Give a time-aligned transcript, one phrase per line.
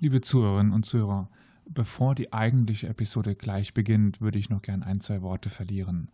[0.00, 1.28] Liebe Zuhörerinnen und Zuhörer,
[1.68, 6.08] bevor die eigentliche Episode gleich beginnt, würde ich noch gern ein, zwei Worte verlieren.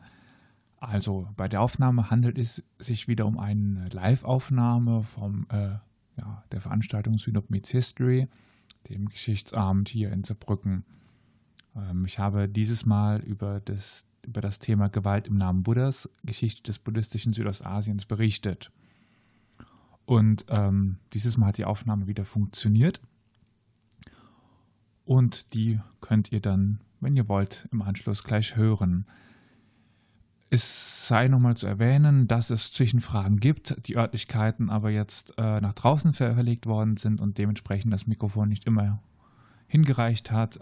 [0.81, 5.77] Also bei der Aufnahme handelt es sich wieder um eine Live-Aufnahme vom äh,
[6.17, 8.29] ja, der Veranstaltung Synop Meets History,
[8.89, 10.85] dem Geschichtsabend hier in Saarbrücken.
[11.77, 16.63] Ähm, ich habe dieses Mal über das, über das Thema Gewalt im Namen Buddhas, Geschichte
[16.63, 18.71] des buddhistischen Südostasiens berichtet.
[20.07, 23.01] Und ähm, dieses Mal hat die Aufnahme wieder funktioniert.
[25.05, 29.07] Und die könnt ihr dann, wenn ihr wollt, im Anschluss gleich hören.
[30.51, 35.75] Es sei nochmal zu erwähnen, dass es Zwischenfragen gibt, die Örtlichkeiten aber jetzt äh, nach
[35.75, 39.03] draußen verlegt worden sind und dementsprechend das Mikrofon nicht immer
[39.67, 40.61] hingereicht hat.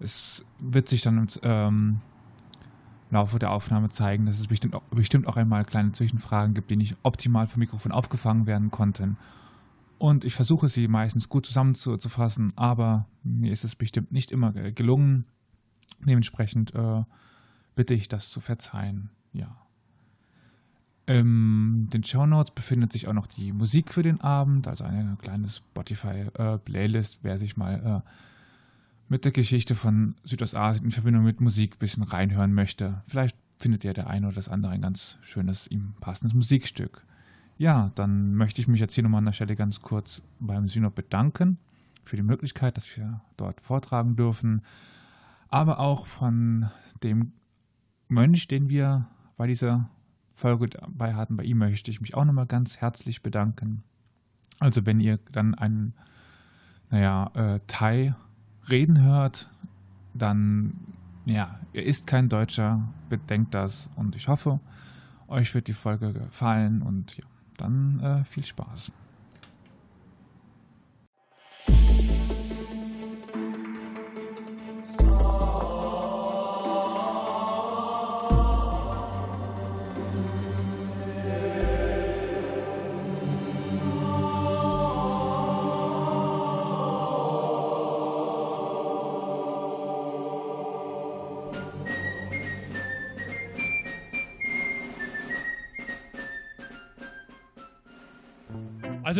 [0.00, 2.00] Es wird sich dann ähm,
[3.10, 6.70] im Laufe der Aufnahme zeigen, dass es bestimmt auch, bestimmt auch einmal kleine Zwischenfragen gibt,
[6.70, 9.18] die nicht optimal vom Mikrofon aufgefangen werden konnten.
[10.02, 15.26] Und ich versuche sie meistens gut zusammenzufassen, aber mir ist es bestimmt nicht immer gelungen.
[16.04, 17.04] Dementsprechend äh,
[17.76, 19.10] bitte ich das zu verzeihen.
[19.32, 19.64] Ja.
[21.06, 25.16] In den Show Notes befindet sich auch noch die Musik für den Abend, also eine
[25.22, 28.10] kleine Spotify-Playlist, äh, wer sich mal äh,
[29.06, 33.04] mit der Geschichte von Südostasien in Verbindung mit Musik ein bisschen reinhören möchte.
[33.06, 37.06] Vielleicht findet ja der eine oder das andere ein ganz schönes, ihm passendes Musikstück.
[37.62, 40.96] Ja, dann möchte ich mich jetzt hier nochmal an der Stelle ganz kurz beim Synop
[40.96, 41.58] bedanken
[42.04, 44.62] für die Möglichkeit, dass wir dort vortragen dürfen,
[45.46, 46.70] aber auch von
[47.04, 47.30] dem
[48.08, 49.88] Mönch, den wir bei dieser
[50.34, 53.84] Folge dabei hatten, bei ihm möchte ich mich auch nochmal ganz herzlich bedanken.
[54.58, 55.94] Also wenn ihr dann einen,
[56.90, 58.16] naja, äh, Thai
[58.68, 59.48] reden hört,
[60.14, 60.80] dann,
[61.26, 64.58] ja, ihr ist kein Deutscher, bedenkt das und ich hoffe,
[65.28, 67.24] euch wird die Folge gefallen und ja,
[67.56, 68.92] dann äh, viel Spaß.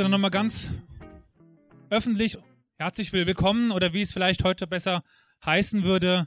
[0.02, 0.72] Also nochmal ganz
[1.88, 2.36] öffentlich
[2.76, 5.04] herzlich willkommen oder wie es vielleicht heute besser
[5.46, 6.26] heißen würde,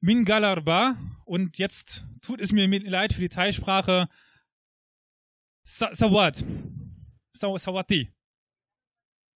[0.00, 0.96] Mingalarba.
[1.26, 4.08] Und jetzt tut es mir leid für die Thai-Sprache.
[5.64, 6.42] Sawat.
[7.34, 8.10] Sawati.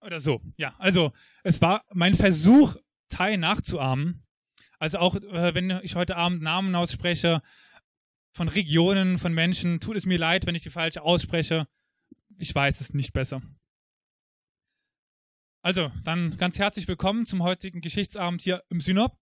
[0.01, 0.41] Oder so.
[0.57, 1.13] Ja, also
[1.43, 2.77] es war mein Versuch,
[3.11, 4.25] Thai nachzuahmen.
[4.79, 7.43] Also auch äh, wenn ich heute Abend Namen ausspreche
[8.33, 11.69] von Regionen, von Menschen, tut es mir leid, wenn ich die falsche ausspreche.
[12.39, 13.43] Ich weiß es nicht besser.
[15.65, 19.17] Also, dann ganz herzlich willkommen zum heutigen Geschichtsabend hier im Synop.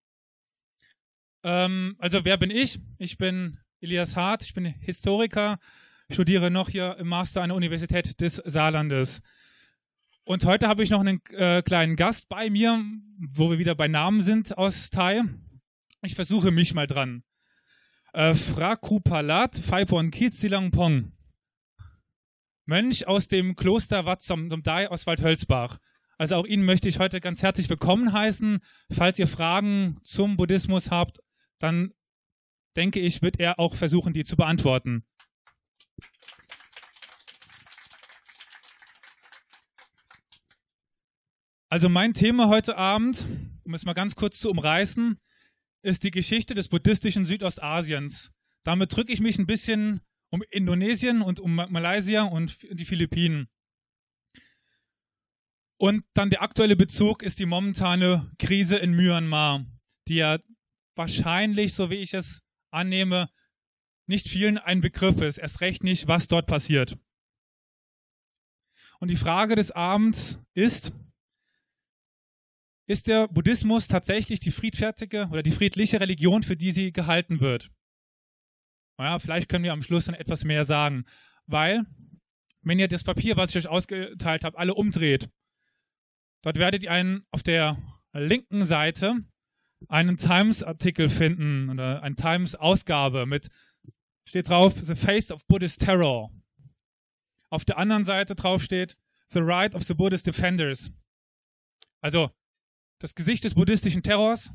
[1.45, 2.81] Ähm, also, wer bin ich?
[2.99, 5.61] Ich bin Elias Hart, ich bin Historiker,
[6.11, 9.23] studiere noch hier im Master an der Universität des Saarlandes.
[10.25, 12.85] Und heute habe ich noch einen äh, kleinen Gast bei mir,
[13.21, 15.23] wo wir wieder bei Namen sind aus Thai.
[16.03, 17.23] Ich versuche mich mal dran.
[18.15, 20.11] Äh, Fra Krupalat Phaipon
[20.73, 21.13] Pong.
[22.65, 25.79] Mönch aus dem Kloster Wat Som Dai aus Waldhölzbach.
[26.23, 28.61] Also auch Ihnen möchte ich heute ganz herzlich willkommen heißen.
[28.93, 31.19] Falls ihr Fragen zum Buddhismus habt,
[31.59, 31.95] dann
[32.77, 35.05] denke ich, wird er auch versuchen, die zu beantworten.
[41.69, 43.27] Also mein Thema heute Abend,
[43.65, 45.19] um es mal ganz kurz zu umreißen,
[45.83, 48.31] ist die Geschichte des buddhistischen Südostasiens.
[48.63, 53.49] Damit drücke ich mich ein bisschen um Indonesien und um Malaysia und die Philippinen.
[55.83, 59.67] Und dann der aktuelle Bezug ist die momentane Krise in Myanmar,
[60.07, 60.39] die ja
[60.95, 63.29] wahrscheinlich, so wie ich es annehme,
[64.07, 66.97] nicht vielen ein Begriff ist, erst recht nicht, was dort passiert.
[69.01, 70.93] Und die Frage des Abends ist,
[72.87, 77.73] ist der Buddhismus tatsächlich die friedfertige oder die friedliche Religion, für die sie gehalten wird?
[78.99, 81.07] Naja, vielleicht können wir am Schluss dann etwas mehr sagen,
[81.47, 81.85] weil
[82.61, 85.29] wenn ihr das Papier, was ich euch ausgeteilt habe, alle umdreht
[86.43, 87.77] Dort werdet ihr einen auf der
[88.13, 89.25] linken Seite
[89.89, 93.49] einen Times-Artikel finden oder eine Times-Ausgabe mit,
[94.29, 96.31] steht drauf, The Face of Buddhist Terror.
[97.51, 98.97] Auf der anderen Seite drauf steht,
[99.29, 100.91] The Right of the Buddhist Defenders.
[102.01, 102.31] Also
[103.01, 104.53] das Gesicht des buddhistischen Terrors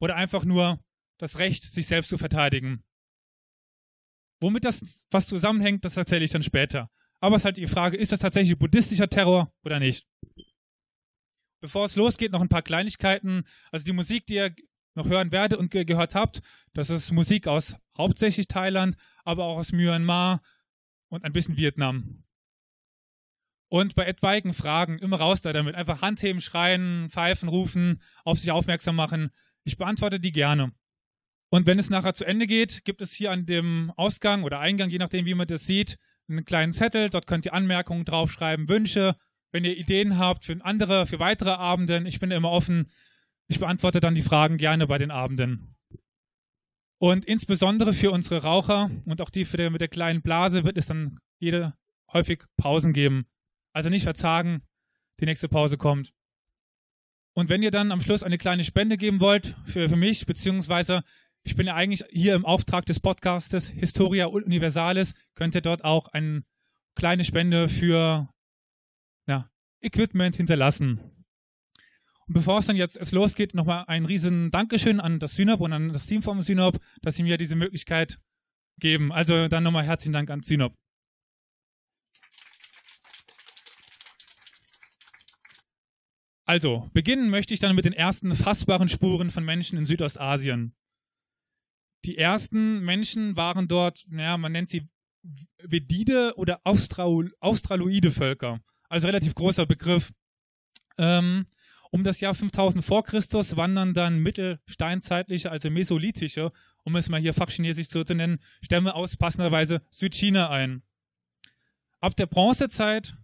[0.00, 0.82] oder einfach nur
[1.18, 2.84] das Recht, sich selbst zu verteidigen.
[4.40, 6.90] Womit das was zusammenhängt, das erzähle ich dann später.
[7.20, 10.06] Aber es ist halt die Frage, ist das tatsächlich buddhistischer Terror oder nicht?
[11.60, 13.44] Bevor es losgeht, noch ein paar Kleinigkeiten.
[13.70, 14.54] Also die Musik, die ihr
[14.94, 16.40] noch hören werdet und ge gehört habt,
[16.72, 20.40] das ist Musik aus hauptsächlich Thailand, aber auch aus Myanmar
[21.08, 22.24] und ein bisschen Vietnam.
[23.70, 25.74] Und bei etwaigen Fragen immer raus da damit.
[25.74, 29.30] Einfach Handheben, schreien, pfeifen, rufen, auf sich aufmerksam machen.
[29.64, 30.72] Ich beantworte die gerne.
[31.50, 34.90] Und wenn es nachher zu Ende geht, gibt es hier an dem Ausgang oder Eingang,
[34.90, 37.10] je nachdem, wie man das sieht, einen kleinen Zettel.
[37.10, 39.16] Dort könnt ihr Anmerkungen draufschreiben, Wünsche.
[39.50, 42.88] Wenn ihr Ideen habt für andere, für weitere Abenden, ich bin immer offen.
[43.46, 45.74] Ich beantworte dann die Fragen gerne bei den Abenden.
[46.98, 50.86] Und insbesondere für unsere Raucher und auch die der, mit der kleinen Blase wird es
[50.86, 51.74] dann jede
[52.12, 53.26] häufig Pausen geben.
[53.72, 54.62] Also nicht verzagen,
[55.20, 56.12] die nächste Pause kommt.
[57.34, 61.02] Und wenn ihr dann am Schluss eine kleine Spende geben wollt für, für mich, beziehungsweise
[61.44, 66.08] ich bin ja eigentlich hier im Auftrag des Podcastes Historia Universalis, könnt ihr dort auch
[66.08, 66.42] eine
[66.96, 68.28] kleine Spende für
[69.80, 71.00] Equipment hinterlassen.
[72.26, 75.72] Und bevor es dann jetzt es losgeht, nochmal ein riesen Dankeschön an das Synop und
[75.72, 78.20] an das Team vom Synop, dass sie mir diese Möglichkeit
[78.78, 79.12] geben.
[79.12, 80.74] Also dann nochmal herzlichen Dank an Synop.
[86.44, 90.74] Also, beginnen möchte ich dann mit den ersten fassbaren Spuren von Menschen in Südostasien.
[92.06, 94.88] Die ersten Menschen waren dort, ja, man nennt sie
[95.62, 98.60] Vedide oder Austral Australoide Völker.
[98.88, 100.12] Also relativ großer Begriff.
[100.96, 101.46] Ähm,
[101.90, 106.52] um das Jahr 5000 vor Christus wandern dann mittelsteinzeitliche, also mesolithische,
[106.84, 110.82] um es mal hier fachchinesisch zu nennen, Stämme aus passenderweise Südchina ein.
[112.00, 113.16] Ab der Bronzezeit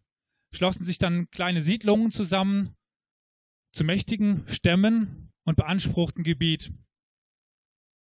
[0.53, 2.75] schlossen sich dann kleine Siedlungen zusammen
[3.73, 6.73] zu mächtigen Stämmen und beanspruchten Gebiet.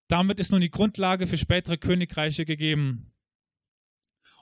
[0.07, 3.13] Damit ist nun die Grundlage für spätere Königreiche gegeben.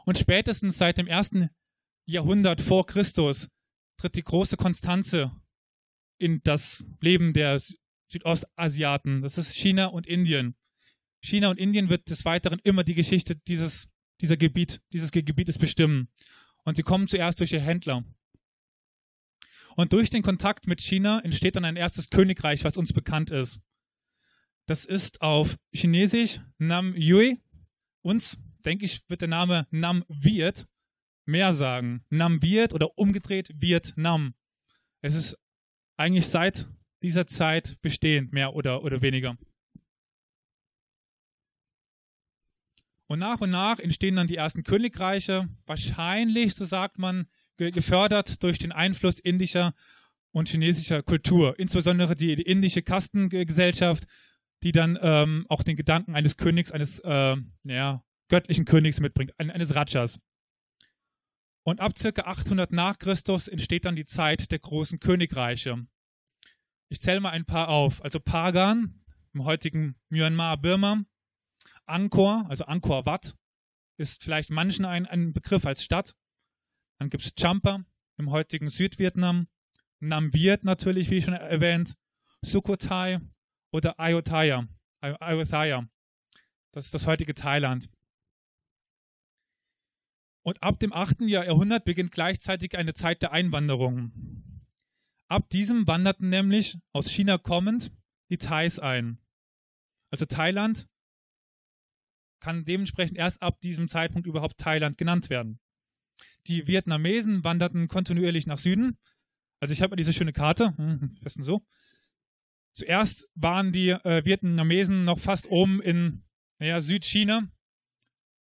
[0.06, 1.50] Und spätestens seit dem ersten
[2.08, 3.50] Jahrhundert vor Christus
[3.98, 5.32] tritt die große Konstanze
[6.18, 7.62] in das Leben der
[8.10, 9.22] Südostasiaten.
[9.22, 10.56] Das ist China und Indien.
[11.22, 13.90] China und Indien wird des Weiteren immer die Geschichte dieses,
[14.22, 16.08] dieser Gebiet, dieses Gebietes bestimmen.
[16.64, 18.06] Und sie kommen zuerst durch ihr Händler.
[19.76, 23.60] Und durch den Kontakt mit China entsteht dann ein erstes Königreich, was uns bekannt ist.
[24.66, 27.42] Das ist auf Chinesisch Nam Yui.
[28.02, 30.68] Uns, denke ich, wird der Name Nam Viet
[31.28, 32.04] mehr sagen.
[32.10, 34.34] Nam Viet oder umgedreht Vietnam.
[35.02, 35.38] Es ist
[35.98, 36.68] eigentlich seit
[37.02, 39.38] dieser Zeit bestehend, mehr oder, oder weniger.
[43.08, 47.28] Und nach und nach entstehen dann die ersten Königreiche, wahrscheinlich, so sagt man,
[47.58, 49.74] gefördert durch den Einfluss indischer
[50.32, 54.06] und chinesischer Kultur, insbesondere die, die indische Kastengesellschaft,
[54.64, 59.74] die dann ähm, auch den Gedanken eines Königs, eines äh, ja, göttlichen Königs mitbringt, eines
[59.74, 60.20] Rajas.
[61.68, 65.86] Und ab circa 800 nach Christus entsteht dann die Zeit der großen Königreiche.
[66.88, 68.02] Ich zähle mal ein paar auf.
[68.06, 69.04] Also Pagan
[69.34, 71.04] im heutigen Myanmar, Birma.
[71.86, 73.36] Angkor, also Angkor Wat,
[73.98, 76.16] ist vielleicht manchen ein, ein Begriff als Stadt.
[77.00, 77.84] Dann gibt es Champa
[78.18, 79.50] im heutigen Südvietnam.
[80.00, 81.96] Nam Viet natürlich, wie schon erwähnt.
[82.46, 83.20] Sukhothai
[83.74, 84.70] oder Ayutthaya.
[85.02, 85.86] Ayutthaya.
[86.72, 87.90] Das ist das heutige Thailand.
[90.48, 91.24] Und ab dem 8.
[91.24, 94.14] Jahrhundert beginnt gleichzeitig eine Zeit der Einwanderung.
[95.28, 97.92] Ab diesem wanderten nämlich aus China kommend
[98.30, 99.20] die Thais ein.
[100.10, 100.88] Also Thailand
[102.40, 105.60] kann dementsprechend erst ab diesem Zeitpunkt überhaupt Thailand genannt werden.
[106.46, 108.98] Die Vietnamesen wanderten kontinuierlich nach Süden.
[109.60, 111.68] Also ich habe diese schöne Karte, hm, besten so.
[112.72, 116.24] Zuerst waren die äh, Vietnamesen noch fast oben in
[116.58, 117.52] naja, Südchina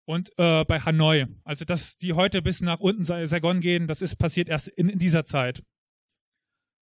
[0.05, 1.27] und äh, bei Hanoi.
[1.43, 4.99] Also dass die heute bis nach unten Saigon gehen, das ist passiert erst in, in
[4.99, 5.63] dieser Zeit.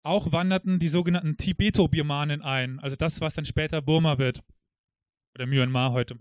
[0.03, 4.41] Auch wanderten die sogenannten Tibeto-Birmanen ein, also das, was dann später Burma wird.
[5.35, 6.17] Oder Myanmar heute.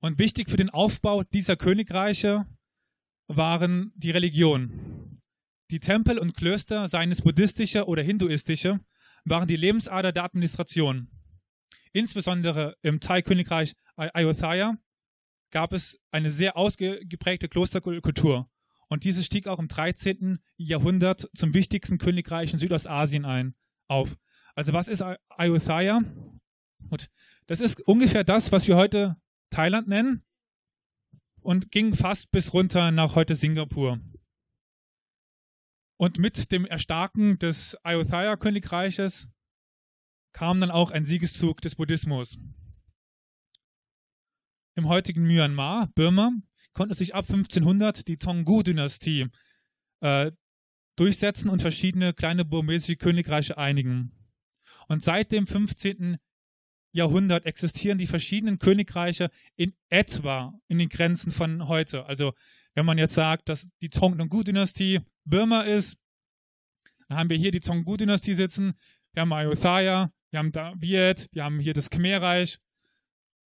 [0.00, 2.46] Und wichtig für den Aufbau dieser Königreiche
[3.28, 5.18] waren die Religionen.
[5.70, 8.80] Die Tempel und Klöster, seien es buddhistische oder hinduistische,
[9.24, 11.10] waren die Lebensader der Administration.
[11.92, 14.76] Insbesondere im Thai-Königreich Ayutthaya
[15.50, 18.50] gab es eine sehr ausgeprägte Klosterkultur.
[18.88, 20.38] Und diese stieg auch im 13.
[20.56, 23.54] Jahrhundert zum wichtigsten Königreich in Südostasien ein,
[23.88, 24.16] auf.
[24.54, 26.02] Also was ist Ayutthaya?
[26.88, 27.08] Gut,
[27.46, 29.16] das ist ungefähr das, was wir heute
[29.50, 30.24] Thailand nennen
[31.40, 34.00] und ging fast bis runter nach heute Singapur.
[35.96, 39.28] Und mit dem Erstarken des Ayutthaya-Königreiches
[40.36, 42.38] kam dann auch ein Siegeszug des Buddhismus.
[44.74, 46.30] Im heutigen Myanmar, Burma,
[46.74, 49.28] konnte sich ab 1500 die Tonggu-Dynastie
[50.00, 50.32] äh,
[50.96, 54.12] durchsetzen und verschiedene kleine burmesische Königreiche einigen.
[54.88, 56.18] Und seit dem 15.
[56.92, 62.04] Jahrhundert existieren die verschiedenen Königreiche in etwa in den Grenzen von heute.
[62.04, 62.34] Also
[62.74, 65.96] wenn man jetzt sagt, dass die Tongnongu-Dynastie Burma ist,
[67.08, 68.74] dann haben wir hier die Tongu-Dynastie sitzen,
[69.14, 72.58] wir haben Ayutthaya, wir haben da Viet, wir haben hier das Khmerreich.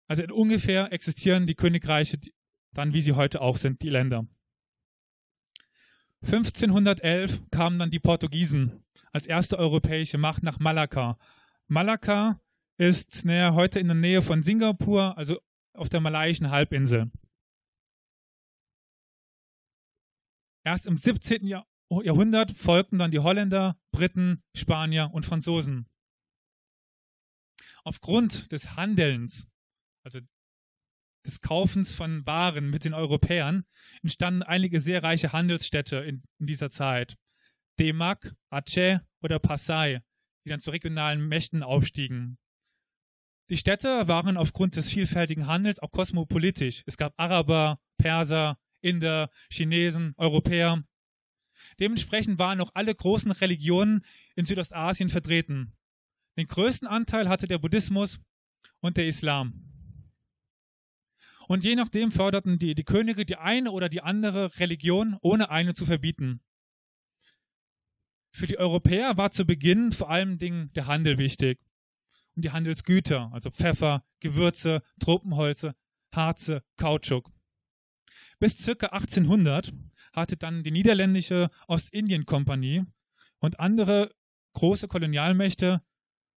[0.08, 2.18] Also ungefähr existieren die Königreiche
[2.72, 4.26] dann, wie sie heute auch sind, die Länder.
[6.22, 11.18] 1511 kamen dann die Portugiesen als erste europäische Macht nach Malakka.
[11.68, 12.40] Malakka
[12.78, 15.38] ist naja, heute in der Nähe von Singapur, also
[15.72, 17.10] auf der malaiischen Halbinsel.
[20.64, 21.46] Erst im 17.
[21.46, 25.86] Jahrhundert folgten dann die Holländer, Briten, Spanier und Franzosen.
[27.86, 29.46] Aufgrund des Handelns,
[30.02, 30.18] also
[31.24, 33.64] des Kaufens von Waren mit den Europäern
[34.02, 37.16] entstanden einige sehr reiche Handelsstädte in, in dieser Zeit.
[37.78, 40.02] Demak, Aceh oder Pasai,
[40.44, 42.38] die dann zu regionalen Mächten aufstiegen.
[43.50, 46.82] Die Städte waren aufgrund des vielfältigen Handels auch kosmopolitisch.
[46.86, 50.82] Es gab Araber, Perser, Inder, Chinesen, Europäer.
[51.78, 55.76] Dementsprechend waren auch alle großen Religionen in Südostasien vertreten.
[56.36, 58.20] Den größten Anteil hatte der Buddhismus
[58.80, 59.66] und der Islam.
[61.48, 65.74] Und je nachdem förderten die, die Könige die eine oder die andere Religion, ohne eine
[65.74, 66.40] zu verbieten.
[68.32, 71.58] Für die Europäer war zu Beginn vor allem Dingen der Handel wichtig.
[72.34, 75.74] Und die Handelsgüter, also Pfeffer, Gewürze, Tropenholze,
[76.12, 77.30] Harze, Kautschuk.
[78.38, 79.72] Bis circa 1800
[80.12, 82.84] hatte dann die niederländische Ostindien-Kompanie
[83.38, 84.14] und andere
[84.52, 85.82] große Kolonialmächte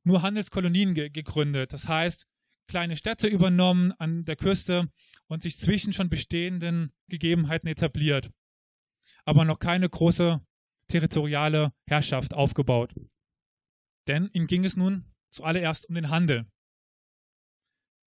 [0.05, 1.73] nur Handelskolonien ge gegründet.
[1.73, 2.27] Das heißt,
[2.69, 4.91] kleine Städte übernommen an der Küste
[5.27, 8.31] und sich zwischen schon bestehenden Gegebenheiten etabliert,
[9.25, 10.41] aber noch keine große
[10.89, 12.95] territoriale Herrschaft aufgebaut.
[14.07, 16.47] Denn ihm ging es nun zuallererst um den Handel.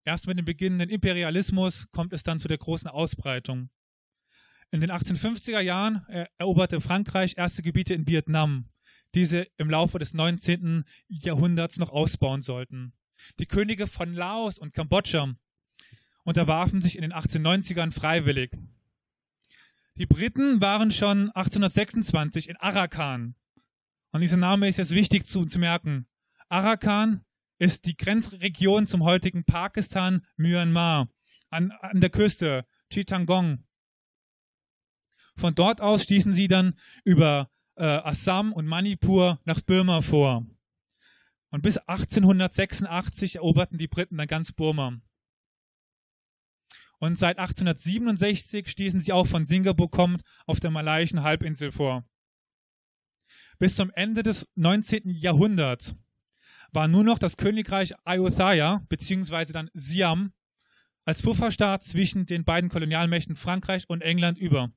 [0.03, 3.69] Erst mit dem beginnenden Imperialismus kommt es dann zu der großen Ausbreitung.
[4.71, 6.05] In den 1850er Jahren
[6.39, 8.69] eroberte Frankreich erste Gebiete in Vietnam,
[9.15, 10.85] diese im Laufe des 19.
[11.07, 12.93] Jahrhunderts noch ausbauen sollten.
[13.39, 15.33] Die Könige von Laos und Kambodscha
[16.23, 18.51] unterwarfen sich in den 1890ern freiwillig.
[19.95, 23.35] Die Briten waren schon 1826 in Arakan.
[24.11, 26.07] Und dieser Name ist jetzt wichtig zu, zu merken.
[26.49, 27.25] Arakan
[27.59, 31.09] ist die Grenzregion zum heutigen Pakistan, Myanmar,
[31.49, 33.63] an, an der Küste, Chittagong.
[35.35, 37.49] Von dort aus stießen sie dann über
[37.81, 40.45] äh, Assam und Manipur nach Burma vor.
[41.49, 45.01] Und bis 1886 eroberten die Briten dann ganz Burma.
[46.99, 52.05] Und seit 1867 stießen sie auch von Singapur kommend auf der malaiischen Halbinsel vor.
[53.57, 55.09] Bis zum Ende des 19.
[55.09, 55.95] Jahrhunderts
[56.71, 59.53] war nur noch das Königreich Ayutthaya bzw.
[59.53, 60.33] dann Siam
[61.03, 64.71] als Pufferstaat zwischen den beiden Kolonialmächten Frankreich und England über.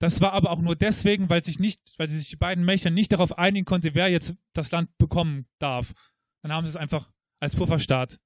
[0.00, 3.12] Das war aber auch nur deswegen, weil sich nicht, weil sich die beiden Mächte nicht
[3.12, 5.92] darauf einigen konnten, wer jetzt das Land bekommen darf.
[6.42, 8.18] Dann haben sie es einfach als Pufferstaat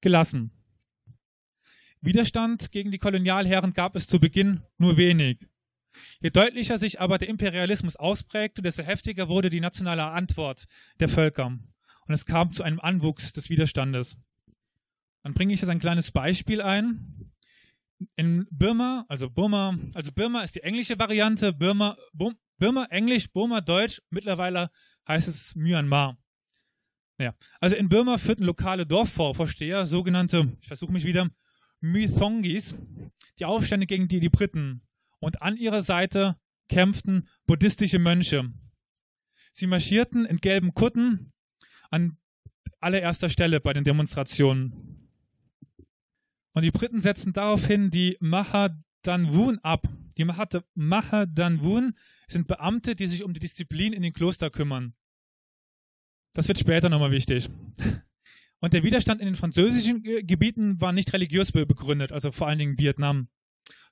[0.00, 0.50] gelassen.
[2.00, 5.38] Widerstand gegen die Kolonialherren gab es zu Beginn nur wenig.
[6.20, 10.64] Je deutlicher sich aber der Imperialismus ausprägte, desto heftiger wurde die nationale Antwort
[10.98, 11.46] der Völker.
[11.46, 14.18] Und es kam zu einem Anwuchs des Widerstandes.
[15.22, 17.32] Dann bringe ich jetzt ein kleines Beispiel ein
[18.16, 21.96] in Birma, also Burma, also Birma ist die englische Variante, Birma,
[22.58, 24.70] Birma Englisch, Burma Deutsch, mittlerweile
[25.08, 26.16] heißt es Myanmar.
[27.18, 31.30] Ja, also in Birma führten lokale Dorfvorsteher, sogenannte, ich versuche mich wieder,
[31.80, 32.74] Mythongis,
[33.38, 34.82] die Aufstände gegen die, die Briten.
[35.20, 36.36] Und an ihrer Seite
[36.68, 38.50] kämpften buddhistische Mönche.
[39.52, 41.32] Sie marschierten in gelben Kutten
[41.90, 42.18] an
[42.80, 45.03] allererster Stelle bei den Demonstrationen.
[46.54, 49.88] Und die Briten setzen daraufhin die Mahadanwun ab.
[50.16, 51.94] Die Mahadanwun
[52.28, 54.94] sind Beamte, die sich um die Disziplin in den Kloster kümmern.
[56.32, 57.50] Das wird später nochmal wichtig.
[58.60, 62.78] Und der Widerstand in den französischen Gebieten war nicht religiös begründet, also vor allen Dingen
[62.78, 63.28] Vietnam,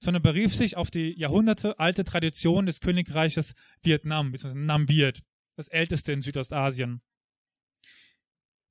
[0.00, 5.22] sondern berief sich auf die Jahrhunderte alte Tradition des Königreiches Vietnam, beziehungsweise Nam Viet,
[5.56, 7.02] das älteste in Südostasien.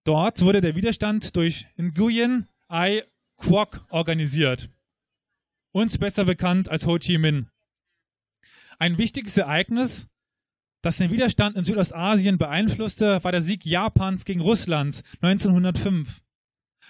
[0.05, 3.03] Dort wurde der Widerstand durch Nguyen Ai
[3.41, 4.69] Quoc organisiert.
[5.71, 7.49] Uns besser bekannt als Ho Chi Minh.
[8.77, 10.07] Ein wichtiges Ereignis,
[10.83, 16.21] das den Widerstand in Südostasien beeinflusste, war der Sieg Japans gegen Russland 1905.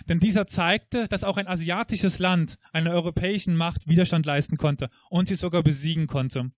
[0.09, 5.29] Denn dieser zeigte, dass auch ein asiatisches Land einer europäischen Macht Widerstand leisten konnte und
[5.29, 6.51] sie sogar besiegen konnte.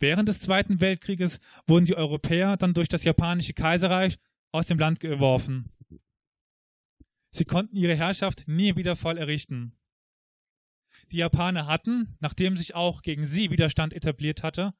[0.00, 4.18] Während des Zweiten Weltkrieges wurden die Europäer dann durch das japanische Kaiserreich
[4.50, 5.70] aus dem Land geworfen.
[7.30, 9.78] Sie konnten ihre Herrschaft nie wieder voll errichten.
[11.12, 14.74] Die Japaner hatten, nachdem sich auch gegen sie Widerstand etabliert hatte,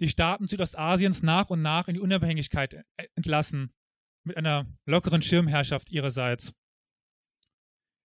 [0.00, 3.72] die Staaten Südostasiens nach und nach in die Unabhängigkeit entlassen,
[4.24, 6.54] mit einer lockeren Schirmherrschaft ihrerseits.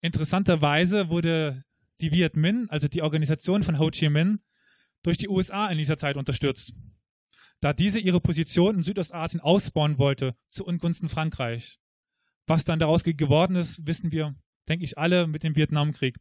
[0.02, 1.64] Interessanterweise wurde
[2.02, 4.40] die Viet Minh, also die Organisation von Ho Chi Minh,
[5.04, 6.74] durch die USA in dieser Zeit unterstützt,
[7.62, 11.80] da diese ihre Position in Südostasien ausbauen wollte zu Ungunsten Frankreich.
[12.50, 14.36] Was dann daraus geworden ist, wissen wir,
[14.68, 16.18] denke ich, alle mit dem Vietnamkrieg.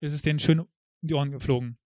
[0.00, 0.68] Es ist denen schön um
[1.00, 1.78] die Ohren geflogen.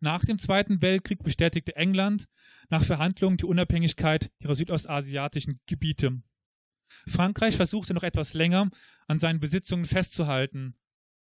[0.00, 2.28] Nach dem Zweiten Weltkrieg bestätigte England
[2.68, 6.22] nach Verhandlungen die Unabhängigkeit ihrer südostasiatischen Gebiete.
[7.06, 8.68] Frankreich versuchte noch etwas länger
[9.06, 10.76] an seinen Besitzungen festzuhalten,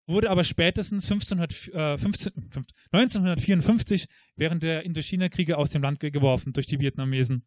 [0.09, 2.51] wurde aber spätestens 15, äh, 15,
[2.91, 7.47] 1954 während der Indochina-Kriege aus dem Land geworfen durch die Vietnamesen.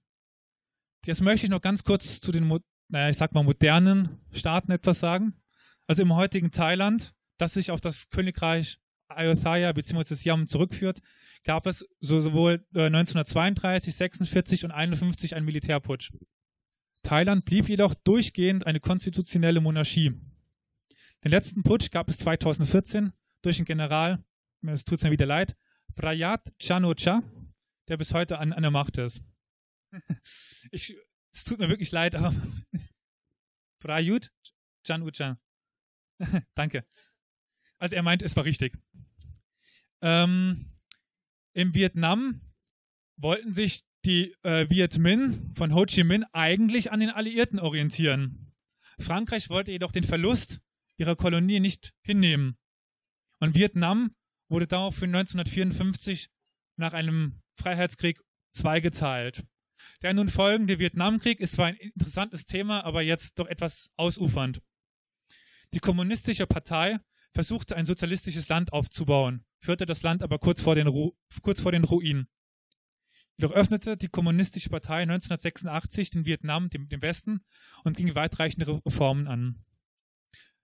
[1.06, 2.48] Jetzt möchte ich noch ganz kurz zu den,
[2.90, 5.34] naja, ich sag mal, modernen Staaten etwas sagen.
[5.88, 10.16] Also im heutigen Thailand, das sich auf das Königreich Ayutthaya bzw.
[10.16, 11.00] Siam zurückführt,
[11.44, 16.12] gab es sowohl 1932, 46 und 51 einen Militärputsch.
[17.04, 20.14] Thailand blieb jedoch durchgehend eine konstitutionelle Monarchie.
[21.24, 24.24] Den letzten Putsch gab es 2014 durch den General,
[24.68, 25.56] es tut mir wieder leid,
[25.96, 27.24] Prayat Chanocha,
[27.88, 29.22] der bis heute an, an der Macht ist.
[30.72, 30.96] Ich,
[31.32, 32.34] es tut mir wirklich leid, aber
[33.80, 34.32] Prayut
[34.86, 35.40] Chanucha.
[36.56, 36.86] Danke.
[37.78, 38.78] Also er meint, es war richtig.
[40.02, 40.78] Ähm,
[41.54, 42.42] Im Vietnam
[43.18, 48.54] wollten sich die äh, Viet Minh von Ho Chi Minh eigentlich an den Alliierten orientieren.
[48.98, 50.62] Frankreich wollte jedoch den Verlust
[50.98, 52.58] ihrer Kolonie nicht hinnehmen.
[53.40, 54.16] Und Vietnam
[54.50, 56.30] wurde daraufhin 1954
[56.76, 58.20] nach einem Freiheitskrieg
[58.52, 59.46] zweigeteilt.
[60.02, 64.62] Der nun folgende Vietnamkrieg ist zwar ein interessantes Thema, aber jetzt doch etwas ausufernd.
[65.74, 67.00] Die kommunistische Partei
[67.34, 71.72] versuchte ein sozialistisches Land aufzubauen, führte das Land aber kurz vor den, Ru kurz vor
[71.72, 72.28] den Ruinen.
[73.38, 77.42] Jedoch öffnete die kommunistische Partei 1986 den Vietnam, dem, dem Westen,
[77.84, 79.64] und ging weitreichende Reformen an.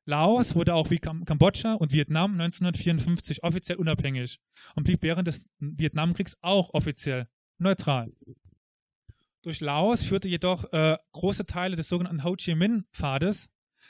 [0.06, 4.39] Laos wurde auch wie Kambodscha und Vietnam 1954 offiziell unabhängig
[4.76, 8.12] und blieb während des Vietnamkriegs auch offiziell neutral.
[9.46, 13.48] Durch Laos führte jedoch äh, große Teile des sogenannten Ho Chi Minh-Pfades,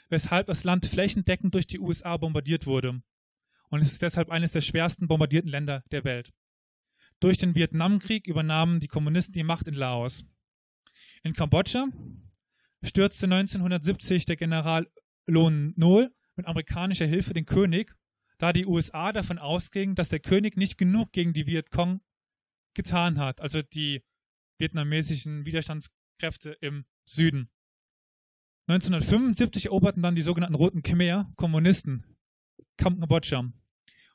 [0.10, 3.02] weshalb das Land flächendeckend durch die USA bombardiert wurde.
[3.70, 6.34] Und es ist deshalb eines der schwersten bombardierten Länder der Welt.
[7.22, 10.26] Durch den Vietnamkrieg übernahmen die Kommunisten die Macht in Laos.
[11.24, 11.88] In Kambodscha
[12.84, 14.91] stürzte 1970 der General
[15.26, 17.96] Lon Nol mit amerikanischer Hilfe den König,
[18.39, 22.02] da die USA davon ausgingen, dass der König nicht genug gegen die Vietcong
[22.74, 24.04] getan hat, also die
[24.58, 27.50] vietnamesischen Widerstandskräfte im Süden.
[28.68, 32.18] 1975 eroberten dann die sogenannten Roten Khmer Kommunisten
[32.78, 33.52] Kambodscha.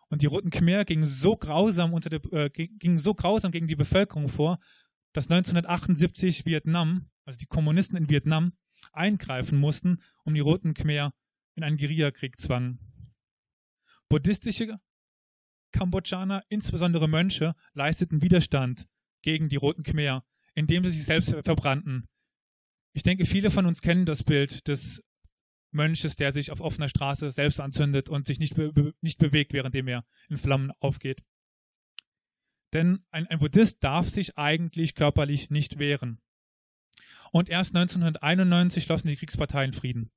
[0.08, 3.76] Und die Roten Khmer gingen so grausam unter der, äh, gingen so grausam gegen die
[3.76, 4.58] Bevölkerung vor,
[5.12, 8.52] dass 1978 Vietnam, also die Kommunisten in Vietnam,
[8.92, 11.12] eingreifen mussten, um die Roten Khmer
[11.54, 12.80] in einen Guerillakrieg zwangen.
[14.08, 14.80] Buddhistische
[15.72, 18.88] Kambodschaner, insbesondere Mönche, leisteten Widerstand
[19.22, 20.24] gegen die Roten Khmer,
[20.60, 22.06] indem sie sich selbst verbrannten.
[22.92, 25.02] Ich denke, viele von uns kennen das Bild des
[25.72, 29.88] Mönches, der sich auf offener Straße selbst anzündet und sich nicht, be nicht bewegt, währenddem
[29.88, 31.22] er in Flammen aufgeht.
[32.72, 36.20] Denn ein, ein Buddhist darf sich eigentlich körperlich nicht wehren
[37.32, 40.10] und erst 1991 schlossen die Kriegsparteien Frieden.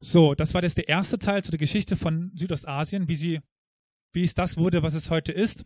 [0.00, 3.40] So, das war jetzt der erste Teil zu der Geschichte von Südostasien, wie sie,
[4.12, 5.64] wie es das wurde, was es heute ist.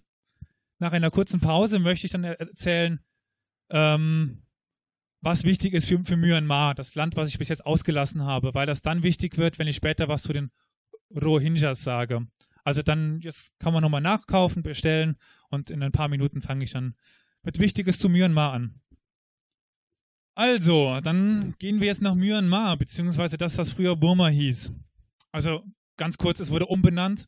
[0.79, 3.01] Nach einer kurzen Pause möchte ich dann erzählen,
[3.71, 4.43] ähm,
[5.21, 8.67] was wichtig ist für, für Myanmar, das Land, was ich bis jetzt ausgelassen habe, weil
[8.67, 10.51] das dann wichtig wird, wenn ich später was zu den
[11.11, 12.27] Rohingyas sage.
[12.65, 15.17] Also dann, jetzt kann man nochmal nachkaufen, bestellen
[15.51, 16.95] und in ein paar Minuten fange ich dann
[17.43, 18.81] mit Wichtiges zu Myanmar an.
[20.35, 24.73] Also, dann gehen wir jetzt nach Myanmar, beziehungsweise das, was früher Burma hieß.
[25.33, 25.65] Also
[25.97, 27.27] ganz kurz, es wurde umbenannt,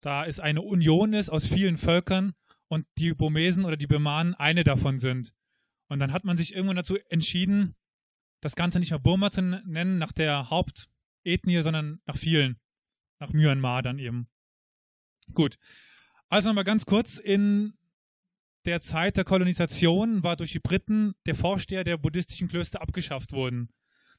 [0.00, 2.32] da es eine Union ist aus vielen Völkern
[2.68, 5.32] und die Burmesen oder die Birmanen eine davon sind.
[5.88, 7.74] Und dann hat man sich irgendwann dazu entschieden,
[8.40, 12.60] das Ganze nicht mehr Burma zu nennen, nach der Hauptethnie, sondern nach vielen.
[13.18, 14.28] Nach Myanmar dann eben.
[15.32, 15.56] Gut.
[16.28, 17.78] Also nochmal ganz kurz, in
[18.64, 23.68] der Zeit der Kolonisation war durch die Briten der Vorsteher der buddhistischen Klöster abgeschafft worden.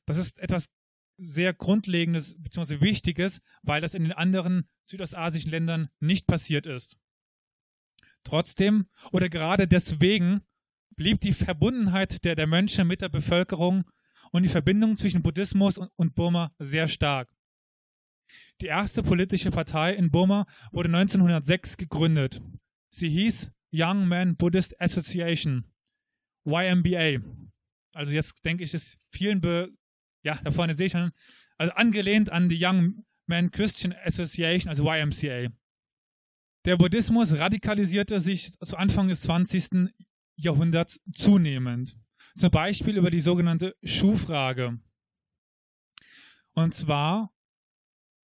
[0.05, 0.69] Das ist etwas
[1.17, 2.81] sehr Grundlegendes bzw.
[2.81, 6.97] Wichtiges, weil das in den anderen südostasischen Ländern nicht passiert ist.
[8.23, 10.41] Trotzdem oder gerade deswegen
[10.95, 13.85] blieb die Verbundenheit der, der Mönche mit der Bevölkerung
[14.31, 17.33] und die Verbindung zwischen Buddhismus und, und Burma sehr stark.
[18.61, 22.41] Die erste politische Partei in Burma wurde 1906 gegründet.
[22.89, 25.65] Sie hieß Young Men Buddhist Association,
[26.45, 27.21] YMBA.
[27.93, 29.69] Also jetzt denke ich, ist vielen, be
[30.23, 31.11] ja, da vorne sehe ich schon,
[31.57, 35.51] also angelehnt an die Young Men Christian Association, also YMCA.
[36.65, 39.93] Der Buddhismus radikalisierte sich zu Anfang des 20.
[40.35, 41.97] Jahrhunderts zunehmend.
[42.37, 44.79] Zum Beispiel über die sogenannte Schuhfrage.
[46.53, 47.33] Und zwar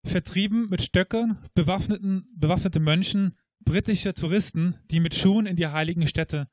[0.03, 6.49] vertrieben mit Stöcken bewaffneten, bewaffnete Mönchen britische Touristen, die mit Schuhen in die heiligen Städte,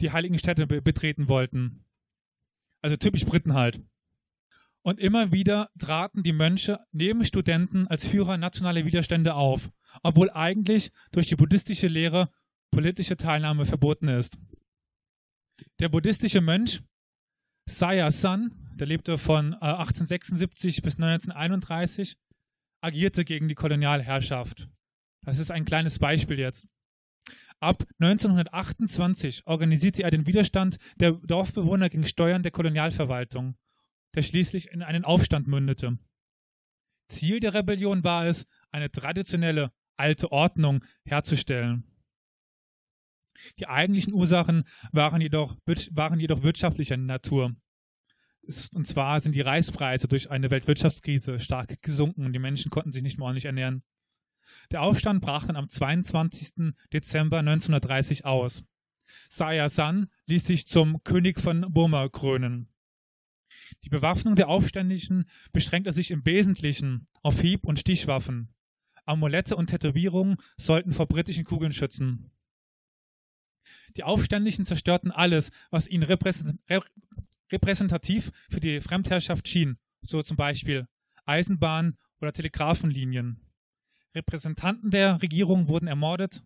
[0.00, 1.84] die heiligen Städte betreten wollten.
[2.82, 3.82] Also typisch Briten halt.
[4.82, 9.70] Und immer wieder traten die Mönche neben Studenten als Führer nationaler Widerstände auf,
[10.02, 12.30] obwohl eigentlich durch die buddhistische Lehre
[12.70, 14.38] politische Teilnahme verboten ist.
[15.78, 16.82] Der buddhistische Mönch
[17.68, 22.16] Saya San, der lebte von 1876 äh, bis 1931,
[22.80, 24.68] agierte gegen die Kolonialherrschaft.
[25.24, 26.66] Das ist ein kleines Beispiel jetzt.
[27.58, 33.56] Ab 1928 organisierte er den Widerstand der Dorfbewohner gegen Steuern der Kolonialverwaltung
[34.16, 35.98] der schließlich in einen Aufstand mündete.
[37.08, 41.84] Ziel der Rebellion war es, eine traditionelle alte Ordnung herzustellen.
[43.58, 45.56] Die eigentlichen Ursachen waren jedoch,
[45.92, 47.54] waren jedoch wirtschaftlicher Natur.
[48.74, 53.02] Und zwar sind die Reispreise durch eine Weltwirtschaftskrise stark gesunken und die Menschen konnten sich
[53.02, 53.82] nicht mehr ordentlich ernähren.
[54.70, 56.74] Der Aufstand brach dann am 22.
[56.92, 58.64] Dezember 1930 aus.
[59.28, 62.68] Saya San ließ sich zum König von Burma krönen.
[63.84, 68.54] Die Bewaffnung der Aufständischen beschränkte sich im Wesentlichen auf Hieb- und Stichwaffen.
[69.04, 72.30] Amulette und Tätowierungen sollten vor britischen Kugeln schützen.
[73.96, 80.86] Die Aufständischen zerstörten alles, was ihnen repräsentativ für die Fremdherrschaft schien, so zum Beispiel
[81.26, 83.40] Eisenbahn- oder Telegrafenlinien.
[84.14, 86.42] Repräsentanten der Regierung wurden ermordet,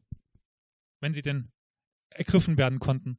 [1.01, 1.53] wenn sie denn
[2.11, 3.19] ergriffen werden konnten.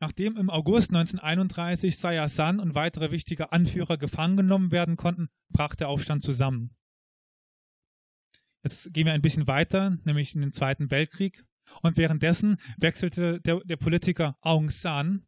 [0.00, 5.88] Nachdem im August 1931 Sayasan und weitere wichtige Anführer gefangen genommen werden konnten, brach der
[5.88, 6.74] Aufstand zusammen.
[8.62, 11.44] Jetzt gehen wir ein bisschen weiter, nämlich in den Zweiten Weltkrieg.
[11.82, 15.26] Und währenddessen wechselte der, der Politiker Aung San,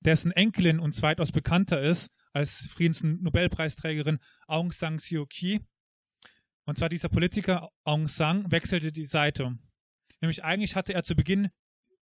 [0.00, 5.60] dessen Enkelin und zweitaus bekannter ist als Friedensnobelpreisträgerin Aung San Suu Kyi.
[6.64, 9.58] Und zwar dieser Politiker Aung San wechselte die Seite.
[10.20, 11.50] Nämlich eigentlich hatte er zu Beginn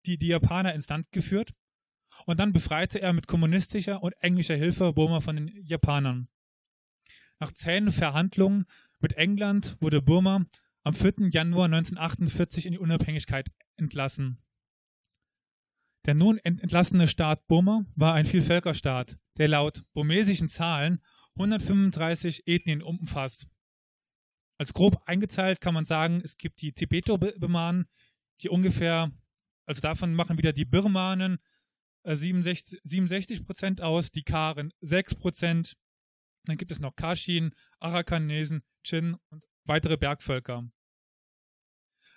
[0.06, 1.52] die, die Japaner ins Land geführt
[2.26, 6.28] und dann befreite er mit kommunistischer und englischer Hilfe Burma von den Japanern.
[7.40, 8.66] Nach zähen Verhandlungen
[9.00, 10.46] mit England wurde Burma
[10.84, 11.30] am 4.
[11.32, 14.42] Januar 1948 in die Unabhängigkeit entlassen.
[16.06, 21.00] Der nun entlassene Staat Burma war ein Vielvölkerstaat, der laut burmesischen Zahlen
[21.36, 23.48] 135 Ethnien umfasst.
[24.58, 27.88] Als grob eingeteilt kann man sagen, es gibt die Tibeto-Bemanen,
[28.42, 29.12] die ungefähr,
[29.66, 31.38] also davon machen wieder die Birmanen
[32.04, 35.78] 67, äh, 67 Prozent aus, die Karen 6 Prozent.
[36.46, 40.70] Dann gibt es noch Kashin, Arakanesen, Chin und weitere Bergvölker.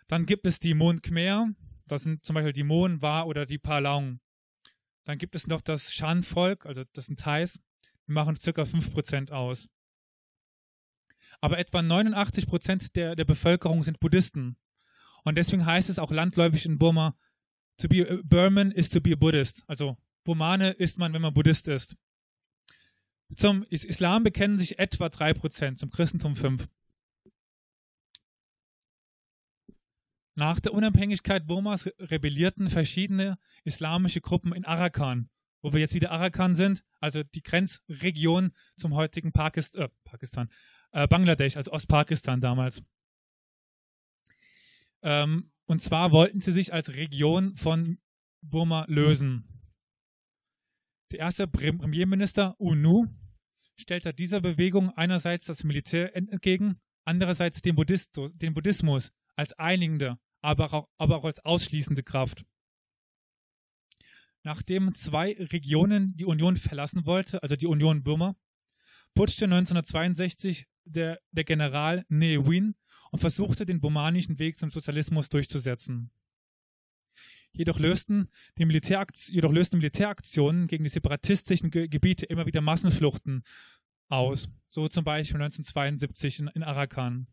[0.07, 1.51] Dann gibt es die Mon Khmer,
[1.87, 4.21] das sind zum Beispiel die Mon, Wa oder die Palaung.
[5.05, 7.61] Dann gibt es noch das Shan-Volk, also das sind Thais,
[8.07, 8.63] die machen ca.
[8.63, 9.69] 5% aus.
[11.41, 14.57] Aber etwa 89% der, der Bevölkerung sind Buddhisten.
[15.25, 17.17] Und deswegen heißt es auch landläufig in Burma
[17.79, 19.65] To be a Burman is to be a Buddhist.
[19.67, 21.97] Also Burmane ist man, wenn man Buddhist ist.
[23.37, 26.69] Zum Islam bekennen sich etwa 3%, zum Christentum 5%.
[30.37, 35.31] Nach der Unabhängigkeit Burmas rebellierten verschiedene islamische Gruppen in Arakan,
[35.63, 40.49] wo wir jetzt wieder Arakan sind, also die Grenzregion zum heutigen Pakistan, äh, Pakistan
[40.91, 42.83] äh, Bangladesch, also Ostpakistan damals.
[45.03, 47.99] Ähm, und zwar wollten sie sich als Region von
[48.43, 49.49] Burma lösen.
[51.13, 53.07] Der erste Premierminister UNU
[53.77, 60.73] stellte dieser Bewegung einerseits das Militär entgegen, andererseits den, Buddhist, den Buddhismus als einigende, aber
[60.75, 62.45] auch, aber auch als ausschließende Kraft.
[64.43, 68.37] Nachdem zwei Regionen die Union verlassen wollte, also die Union Burma,
[69.15, 72.75] putschte 1962 der, der General Ne Win
[73.11, 76.11] und versuchte, den burmanischen Weg zum Sozialismus durchzusetzen.
[77.53, 78.29] Jedoch lösten,
[78.59, 83.45] die jedoch lösten Militäraktionen gegen die separatistischen Ge Gebiete immer wieder Massenfluchten
[84.09, 87.29] aus, so zum Beispiel 1972 in, in Arakan.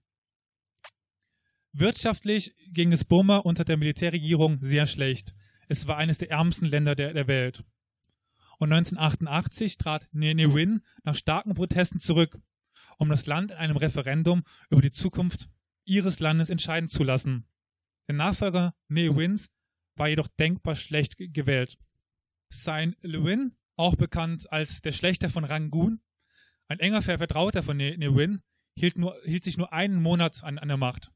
[1.73, 5.34] Wirtschaftlich ging es Burma unter der Militärregierung sehr schlecht.
[5.69, 7.63] Es war eines der ärmsten Länder der, der Welt.
[8.60, 12.38] Und 1988 trat Ne Win nach starken Protesten zurück,
[12.97, 15.49] um das Land in einem Referendum über die Zukunft
[15.86, 17.47] ihres Landes entscheiden zu lassen.
[18.07, 19.49] Der Nachfolger Ne Wins
[19.95, 21.77] war jedoch denkbar schlecht gewählt.
[22.49, 26.01] Sein Lewin, auch bekannt als der Schlechter von Rangoon,
[26.67, 28.41] ein enger Vertrauter von Ne, ne Win,
[28.75, 31.12] hielt, nur, hielt sich nur einen Monat an, an der Macht.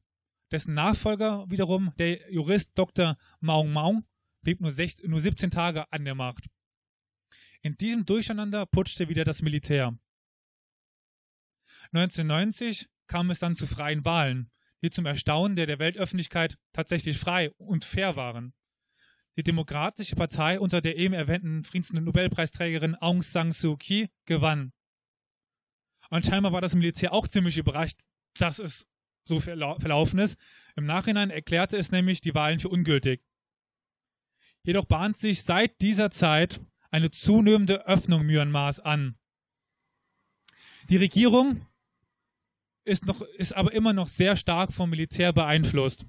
[0.50, 3.16] Dessen Nachfolger wiederum, der Jurist Dr.
[3.40, 4.04] Maung Maung,
[4.42, 6.48] blieb nur, 16, nur 17 Tage an der Macht.
[7.62, 9.98] In diesem Durcheinander putschte wieder das Militär.
[11.92, 14.50] 1990 kam es dann zu freien Wahlen,
[14.82, 18.54] die zum Erstaunen der, der Weltöffentlichkeit tatsächlich frei und fair waren.
[19.36, 24.72] Die Demokratische Partei unter der eben erwähnten Friedensnobelpreisträgerin Aung San Suu Kyi gewann.
[26.08, 28.04] Und scheinbar war das Militär auch ziemlich überrascht,
[28.38, 28.86] dass es
[29.28, 30.38] so verlaufen ist.
[30.76, 33.22] Im Nachhinein erklärte es nämlich die Wahlen für ungültig.
[34.62, 36.60] Jedoch bahnt sich seit dieser Zeit
[36.90, 39.16] eine zunehmende Öffnung Myanmars an.
[40.88, 41.66] Die Regierung
[42.84, 46.06] ist, noch, ist aber immer noch sehr stark vom Militär beeinflusst.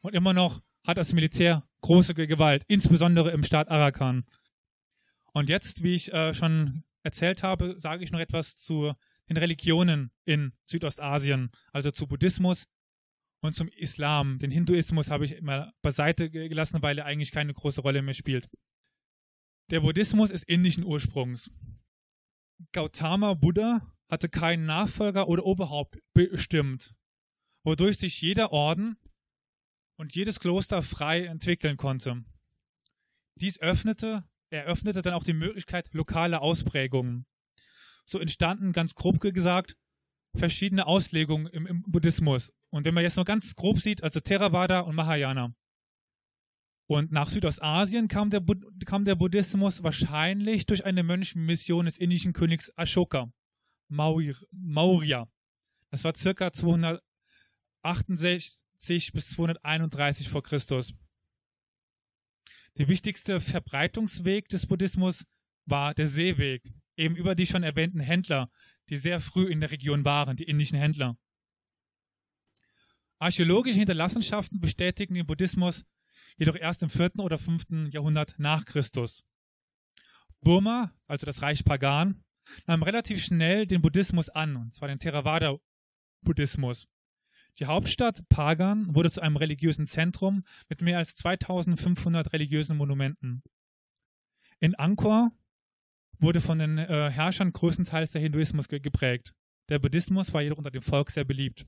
[0.00, 4.24] Und immer noch hat das Militär große Gewalt, insbesondere im Staat Arakan.
[5.32, 8.94] Und jetzt, wie ich äh, schon erzählt habe, sage ich noch etwas zu
[9.28, 12.66] den Religionen in Südostasien, also zu Buddhismus
[13.42, 14.38] und zum Islam.
[14.38, 18.48] Den Hinduismus habe ich immer beiseite gelassen, weil er eigentlich keine große Rolle mehr spielt.
[19.70, 21.50] Der Buddhismus ist indischen Ursprungs.
[22.72, 26.94] Gautama Buddha hatte keinen Nachfolger oder Oberhaupt bestimmt,
[27.64, 28.96] wodurch sich jeder Orden
[29.98, 32.24] und jedes Kloster frei entwickeln konnte.
[33.40, 37.26] Dies öffnete, eröffnete dann auch die Möglichkeit lokaler Ausprägungen
[38.08, 39.76] so entstanden, ganz grob gesagt,
[40.36, 42.52] verschiedene Auslegungen im, im Buddhismus.
[42.70, 45.54] Und wenn man jetzt nur ganz grob sieht, also Theravada und Mahayana.
[46.88, 48.44] Und nach Südostasien kam der,
[48.84, 53.32] kam der Buddhismus wahrscheinlich durch eine Mönchmission des indischen Königs Ashoka,
[53.88, 55.28] Maurya.
[55.90, 60.94] Das war circa 268 bis 231 vor Christus.
[62.78, 65.24] Der wichtigste Verbreitungsweg des Buddhismus
[65.64, 66.62] war der Seeweg,
[66.96, 68.50] eben über die schon erwähnten Händler,
[68.88, 71.16] die sehr früh in der Region waren, die indischen Händler.
[73.18, 75.84] Archäologische Hinterlassenschaften bestätigen den Buddhismus
[76.36, 77.18] jedoch erst im 4.
[77.18, 77.92] oder 5.
[77.92, 79.24] Jahrhundert nach Christus.
[80.40, 82.24] Burma, also das Reich Pagan,
[82.66, 86.88] nahm relativ schnell den Buddhismus an, und zwar den Theravada-Buddhismus.
[87.58, 93.42] Die Hauptstadt Pagan wurde zu einem religiösen Zentrum mit mehr als 2500 religiösen Monumenten.
[94.60, 95.32] In Angkor
[96.18, 99.34] wurde von den äh, Herrschern größtenteils der Hinduismus ge geprägt.
[99.68, 101.66] Der Buddhismus war jedoch unter dem Volk sehr beliebt.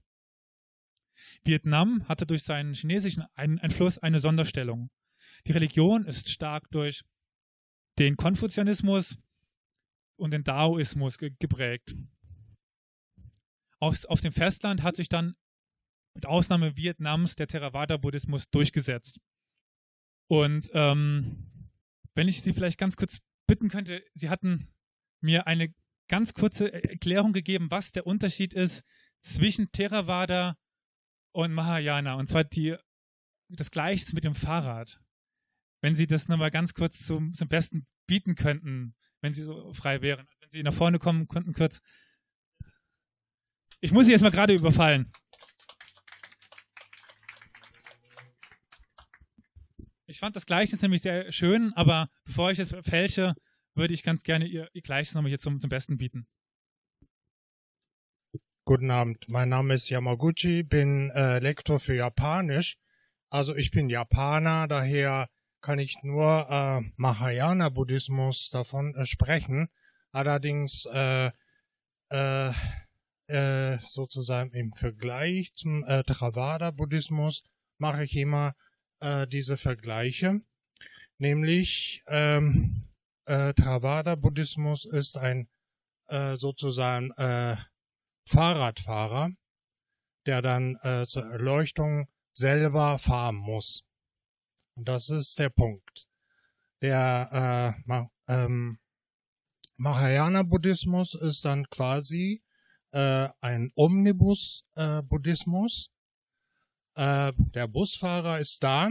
[1.44, 4.90] Vietnam hatte durch seinen chinesischen Einfluss eine Sonderstellung.
[5.46, 7.04] Die Religion ist stark durch
[7.98, 9.18] den Konfuzianismus
[10.16, 11.96] und den Daoismus ge geprägt.
[13.80, 15.34] Aus, auf dem Festland hat sich dann
[16.14, 19.20] mit Ausnahme Vietnams der Theravada-Buddhismus durchgesetzt.
[20.28, 21.70] Und ähm,
[22.14, 24.68] wenn ich Sie vielleicht ganz kurz bitten könnte, Sie hatten
[25.20, 25.74] mir eine
[26.08, 28.84] ganz kurze Erklärung gegeben, was der Unterschied ist
[29.20, 30.56] zwischen Theravada
[31.32, 32.14] und Mahayana.
[32.14, 32.76] Und zwar die,
[33.48, 35.00] das Gleiche mit dem Fahrrad.
[35.80, 40.02] Wenn Sie das nochmal ganz kurz zum, zum Besten bieten könnten, wenn Sie so frei
[40.02, 40.26] wären.
[40.40, 41.80] Wenn Sie nach vorne kommen könnten, kurz.
[43.80, 45.10] Ich muss Sie erstmal gerade überfallen.
[50.10, 53.34] Ich fand das Gleichnis nämlich sehr schön, aber bevor ich es fälsche,
[53.74, 56.26] würde ich ganz gerne Ihr, Gleichnis nochmal hier zum, zum Besten bieten.
[58.64, 62.78] Guten Abend, mein Name ist Yamaguchi, bin äh, Lektor für Japanisch.
[63.28, 65.28] Also ich bin Japaner, daher
[65.60, 69.68] kann ich nur äh, Mahayana-Buddhismus davon äh, sprechen.
[70.10, 71.30] Allerdings äh,
[72.10, 72.52] äh,
[73.26, 77.42] äh, sozusagen im Vergleich zum äh, Theravada-Buddhismus
[77.76, 78.54] mache ich immer
[79.00, 80.42] äh, diese Vergleiche.
[81.18, 82.84] Nämlich ähm,
[83.26, 85.48] äh, Theravada-Buddhismus ist ein
[86.08, 87.56] äh, sozusagen äh,
[88.26, 89.30] Fahrradfahrer,
[90.26, 93.84] der dann äh, zur Erleuchtung selber fahren muss.
[94.74, 96.08] Und das ist der Punkt.
[96.80, 98.78] Der äh, ähm,
[99.76, 102.42] Mahayana-Buddhismus ist dann quasi
[102.92, 105.90] äh, ein Omnibus-Buddhismus.
[106.98, 108.90] Äh, der Busfahrer ist da.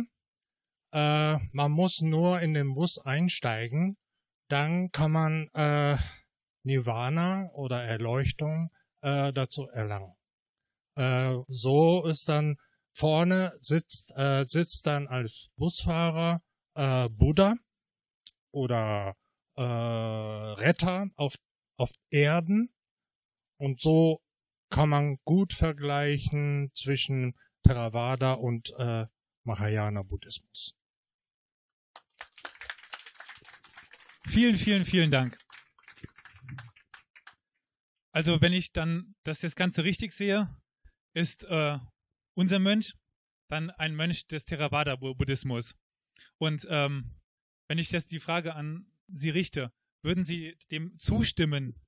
[0.94, 3.98] Äh, man muss nur in den Bus einsteigen.
[4.50, 5.98] Dann kann man äh,
[6.64, 8.70] Nirvana oder Erleuchtung
[9.02, 10.16] äh, dazu erlangen.
[10.96, 12.56] Äh, so ist dann
[12.94, 14.12] vorne sitzt,
[14.48, 16.42] sitzt dann als Busfahrer
[17.12, 17.54] Buddha
[18.52, 19.14] oder
[19.56, 21.36] Retter auf,
[21.78, 22.74] auf Erden.
[23.60, 24.20] Und so
[24.72, 27.36] kann man gut vergleichen zwischen
[27.68, 29.06] Theravada und äh,
[29.44, 30.76] Mahayana Buddhismus.
[34.28, 35.38] Vielen, vielen, vielen Dank.
[38.12, 40.50] Also wenn ich dann das, das Ganze richtig sehe,
[41.14, 41.78] ist äh,
[42.36, 42.94] unser Mönch
[43.50, 45.76] dann ein Mönch des Theravada-Buddhismus.
[46.38, 47.16] Und ähm,
[47.68, 49.72] wenn ich das die Frage an Sie richte,
[50.04, 51.80] würden Sie dem zustimmen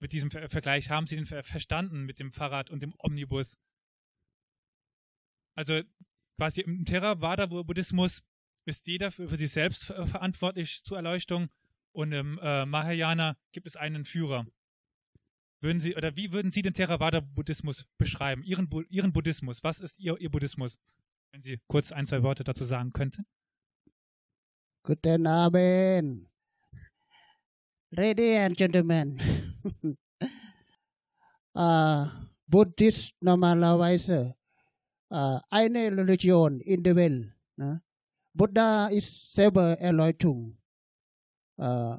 [0.00, 0.90] mit diesem Ver Vergleich?
[0.90, 3.56] Haben Sie den ver verstanden mit dem Fahrrad und dem Omnibus?
[5.58, 5.82] Also
[6.36, 8.22] quasi im Theravada-Buddhismus
[8.64, 11.48] ist jeder für, für sich selbst verantwortlich zur Erleuchtung
[11.90, 14.46] und im äh, Mahayana gibt es einen Führer.
[15.60, 18.44] Würden Sie, oder wie würden Sie den Theravada-Buddhismus beschreiben?
[18.44, 19.64] Ihren, Ihren Buddhismus.
[19.64, 20.78] Was ist Ihr, Ihr Buddhismus?
[21.32, 23.26] Wenn Sie kurz ein, zwei Worte dazu sagen könnten.
[24.84, 26.30] Guten Abend.
[27.90, 29.20] Ladies and gentlemen.
[31.56, 32.06] uh,
[32.46, 34.37] Buddhist normalerweise
[35.10, 37.32] uh, eine Religion in der Welt.
[37.56, 37.82] Ne?
[38.34, 40.56] Buddha ist selber Erleuchtung.
[41.56, 41.98] Uh,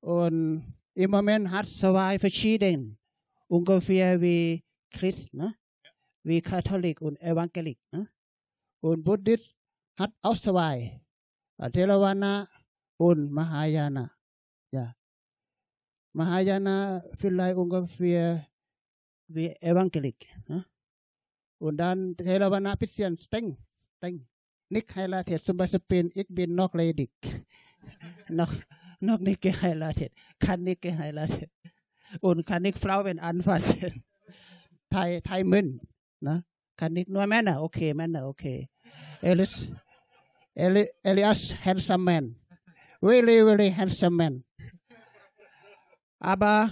[0.00, 2.96] und im Moment hat zwei verschiedene,
[3.48, 5.54] ungefähr wie Christ, ne?
[6.22, 7.78] wie Katholik und Evangelik.
[7.92, 8.08] Ne?
[8.80, 9.54] Und Buddhist
[9.98, 11.00] hat auch zwei,
[11.72, 12.48] Theravada
[12.96, 14.10] und Mahayana.
[14.72, 14.94] Ja.
[16.14, 18.46] Mahayana vielleicht ungefähr
[19.28, 20.26] wie Evangelik.
[20.46, 20.64] Ne?
[21.58, 23.56] Und dann Theravada bisschen streng,
[23.96, 24.26] streng.
[24.70, 27.10] Nicht heiratet, zum Beispiel ich bin noch ledig.
[28.28, 28.52] noch
[29.00, 31.50] noch nicht geheiratet, kann nicht geheiratet.
[32.20, 34.04] Und kann nicht Frauen anfassen.
[34.90, 35.80] Thai, Thai Mün,
[36.20, 36.44] ne?
[36.76, 38.68] kann nicht nur Männer, okay, Männer, okay.
[39.20, 39.68] Elias,
[40.54, 42.36] Eli, Elias, handsome man.
[43.02, 44.44] Really, really handsome man.
[46.18, 46.70] Aber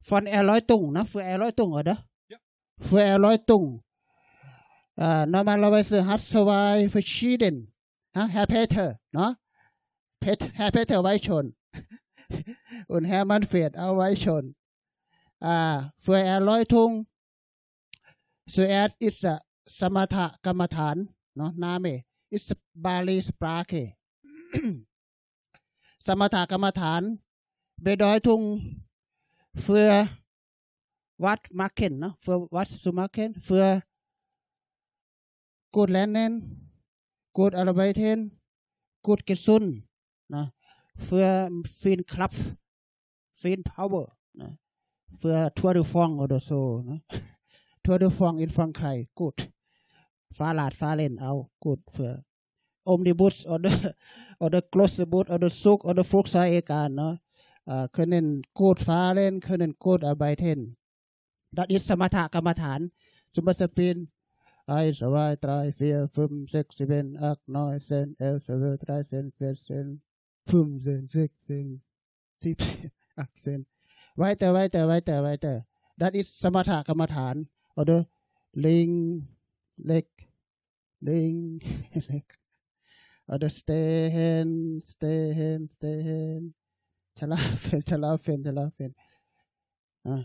[0.00, 1.04] von Erleuchtung, ne?
[1.04, 2.04] für Erleuchtung, oder?
[2.28, 2.38] Ja.
[2.78, 3.82] Für Erleuchtung.
[4.97, 7.73] Äh, normalerweise hat zwei verschieden.
[8.15, 8.27] Ne?
[8.27, 9.37] Herr Peter, ne?
[10.21, 11.45] Herr Peter ไว้ชน
[12.87, 13.75] und Herr Manfred
[35.74, 36.32] กูดแลนเนน
[37.36, 38.18] กูดอะาราไบเทน
[39.06, 39.64] กูดเกซุน
[40.34, 40.42] นะ
[41.04, 41.26] เฟื่อ
[41.80, 42.32] ฟินคลับ
[43.40, 44.48] ฟินพาวเวอร์นะ
[45.18, 46.50] เฟื่อทัวร์ดูฟองออโดโซ
[46.90, 46.98] นะ
[47.84, 49.34] ทัวร์ดูฟองอินฟังใครกูด
[50.36, 51.32] ฟ้าหลาดฟ้าเล่นเอา
[51.64, 52.10] กูดเฟื่อ
[52.88, 53.92] อมดิบูสออเดอร์
[54.40, 57.12] ออเดอร์คลอสบูสออเดอร์ซุกออเดอร์ฟลุกซาเอการเนาะ
[57.68, 58.26] อ่าคือเน้น
[58.58, 60.58] กูดฟ้าเล่นคือเน้นกูดอะไบเทน
[61.56, 62.80] ดัดอิสสมถะกรรมฐาน
[63.34, 63.96] สุมบัสปิน
[64.68, 70.00] I, 2, 3, 4, 5, 6, 7, 8, 9, 10, 11, 12, 13, 14,
[70.46, 71.80] 15, 16,
[72.40, 73.66] 17, 18.
[74.16, 75.66] Weiter, weiter, weiter, weiter.
[75.98, 77.46] That is samatha kamathan
[77.76, 78.06] oder
[78.54, 79.26] ling,
[79.78, 80.06] leg,
[81.00, 81.60] ling,
[82.08, 82.24] leg.
[83.28, 86.54] Oder stehen, stehen, stehen.
[87.18, 88.94] Schlafen, schlafen, schlafen.
[90.04, 90.24] Ah.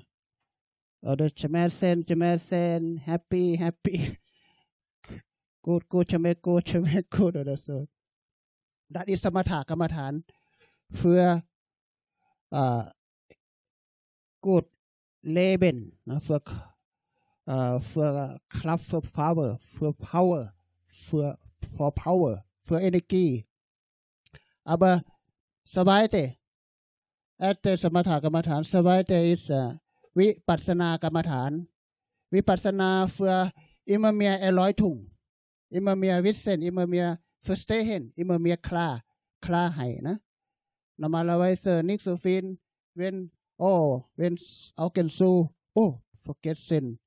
[1.01, 4.17] Oder schmerzen, schmerzen, happy, happy.
[5.67, 7.77] good good ใช่ไหม good ใช่ไหม good or so
[8.93, 10.13] that is สมถะกรรมฐาน
[10.99, 11.27] für
[12.59, 12.83] uh,
[14.45, 14.65] good
[15.37, 15.77] leben
[16.09, 16.39] นะ für
[17.53, 18.11] uh, für
[18.55, 20.41] Kraft für Power für Power
[21.05, 21.29] für
[21.73, 22.33] for Power
[22.67, 23.33] für Energie
[24.73, 24.93] aber
[25.73, 26.23] Savaite
[27.47, 29.69] at the สมถะกรรมฐาน Savaite is uh,
[30.19, 31.51] วิปัสสนากรรมฐาน
[32.33, 33.37] วิปัสสนา für
[33.93, 34.97] immer mehr Erleuchtung
[35.69, 39.03] immer mehr Wissen, immer mehr verstehen, immer mehr klar,
[39.41, 40.01] Klarheit.
[40.01, 40.21] Ne?
[40.97, 42.59] Normalerweise nicht so viel,
[42.95, 44.37] wenn, oh, wenn
[44.75, 46.99] Augen so, oh, vergessen,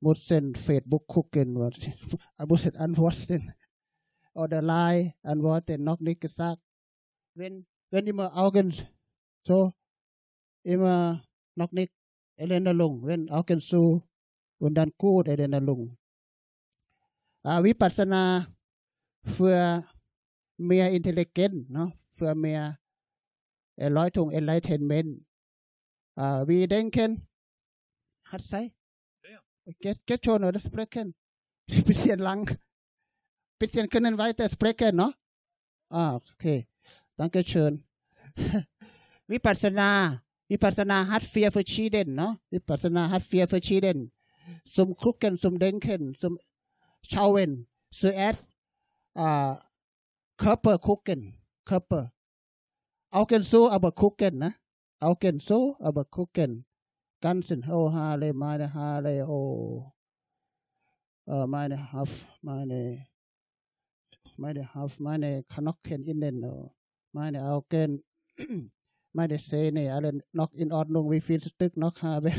[0.00, 3.52] müssen Facebook gucken, müssen antworten.
[4.32, 6.62] Oder Lie antworten, noch nicht gesagt.
[7.34, 8.72] Wenn, wenn immer Augen
[9.46, 9.72] so,
[10.62, 11.22] immer
[11.56, 11.92] noch nicht
[12.36, 14.02] Erinnerung, wenn Augen so,
[14.58, 15.96] und dann gut Erinnerung.
[17.66, 18.22] วิปัสสนา
[19.34, 19.62] für
[20.68, 22.64] mehr intelligent เนาะ für mehr
[23.86, 25.10] Erleuchtung Enlightenment
[26.48, 27.10] wir denken
[28.30, 28.64] hat sei
[29.82, 31.06] geht geht schon oder sprechen
[31.76, 32.42] ein bisschen lang
[33.60, 35.12] bisschen können weiter sprechen เนาะ
[35.94, 36.44] อ่าโอเค
[37.18, 37.74] danke schön
[39.32, 39.88] วิปัสสนา
[40.50, 43.98] วิปัสสนาฮัตเฟียเฟอร์ชีเดนเนาะวิปัสสนาฮัตเฟียเฟอร์ชีเดน
[44.76, 46.32] สมครุกเกนสมเด้งเกนสม
[47.12, 47.52] ชาวเวน
[47.98, 48.36] ซือแอด
[50.38, 51.20] เคอร์เปอร์คุกเกน
[51.66, 52.08] เคอร์เปอร์
[53.12, 54.50] เอาเกนซูเอาเบะคุกเกนนะ
[55.00, 56.52] เอาเกนซูเอาเบะคุกเกน
[57.24, 59.32] กันสินโอฮาเลมาเนฮาเลโอ
[61.26, 62.10] เอ่อมาเนฮัฟ
[62.46, 62.72] มาเน
[64.40, 66.46] มาเนฮัฟมาเนคานอกเคนอินเดนโอ
[67.14, 67.90] มาเนเอาเกน
[69.16, 70.06] มาเนเซเนอะไร
[70.38, 72.38] นอกอินออดนงวีฟินสตึกนอกฮาเบน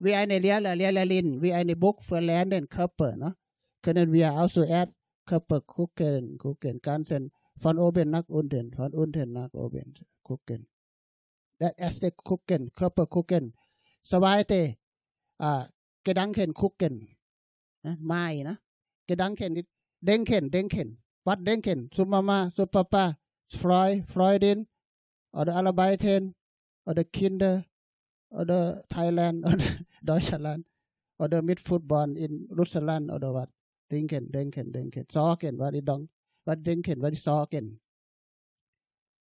[0.00, 3.36] wie eine Lehrer, Lehrerin, wie eine Buch für Lernen Körper, ne?
[3.82, 4.94] Können wir also erst
[5.24, 10.68] Körper gucken, gucken, ganzen von oben nach unten, von unten nach oben gucken.
[11.58, 13.54] Das erste gucken, Körper gucken.
[14.02, 14.76] Zweite,
[15.38, 15.64] äh,
[16.08, 17.06] Gedanken gucken,
[17.84, 17.98] ne?
[18.00, 18.56] Mai, ne?
[19.06, 19.62] Gedanken,
[20.00, 21.02] denken, denken.
[21.26, 21.90] Was denken?
[21.90, 23.18] Zu Mama, zu Papa,
[23.52, 24.66] Freud, Freundin,
[25.32, 26.34] oder Arbeiten,
[26.86, 27.66] oder Kinder,
[28.30, 29.64] oder Thailand, oder
[30.02, 30.66] Deutschland,
[31.18, 33.48] oder mit Football in Russland, oder was?
[33.90, 35.04] Denken, denken, denken.
[35.12, 36.08] Sorgen, was ich denk,
[36.46, 37.80] was denken, was ich sorgen.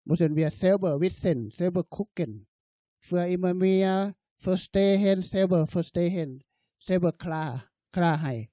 [0.05, 2.47] Müssen wir selber wissen, selber gucken.
[3.01, 6.45] Für immer mehr verstehen, selber verstehen,
[6.87, 8.49] selber klar, Klarheit.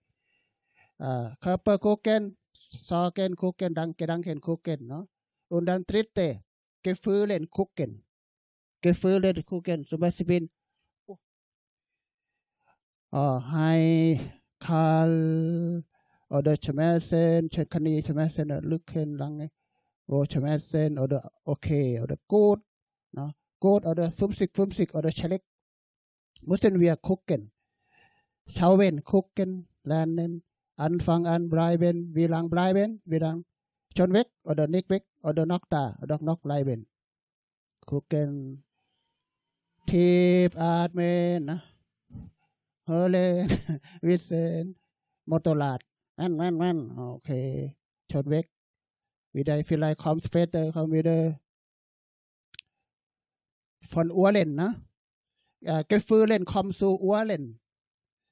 [1.00, 4.88] Uh, Körper gucken, Sorgen gucken, dann Gedanken gucken.
[4.88, 5.08] No?
[5.50, 6.44] Und dann dritte,
[6.82, 8.04] Gefühle gucken.
[8.82, 9.86] Gefühle gucken.
[9.86, 10.50] Zum Beispiel,
[13.12, 14.20] oh, hai,
[14.60, 15.84] kal,
[16.30, 19.50] oder Schmerzen, kann ich Schmerzen lücken lange,
[20.08, 22.62] wo Schmerzen oder okay oder gut,
[23.12, 23.32] no?
[23.60, 25.44] gut oder 50, 50 oder schlecht.
[26.42, 27.53] Müssen wir gucken.
[28.48, 30.44] Schauen, gucken, lernen,
[30.76, 33.46] Anfang an bleiben, wie lang bleiben, wie lang
[33.96, 36.88] schon weg oder nicht weg oder noch da oder noch bleiben.
[37.86, 38.64] Gucken,
[39.88, 41.64] tief atmen, na.
[42.86, 43.48] höhlen,
[44.02, 44.80] wissen,
[45.26, 45.82] Motorrad,
[46.18, 47.78] man, man, man, okay,
[48.12, 48.50] schon weg.
[49.32, 51.40] Wieder vielleicht kommt später, kommt wieder
[53.82, 54.86] von Urlen, ne?
[55.62, 57.60] Ja, Gefühlen kommen zu Urlen,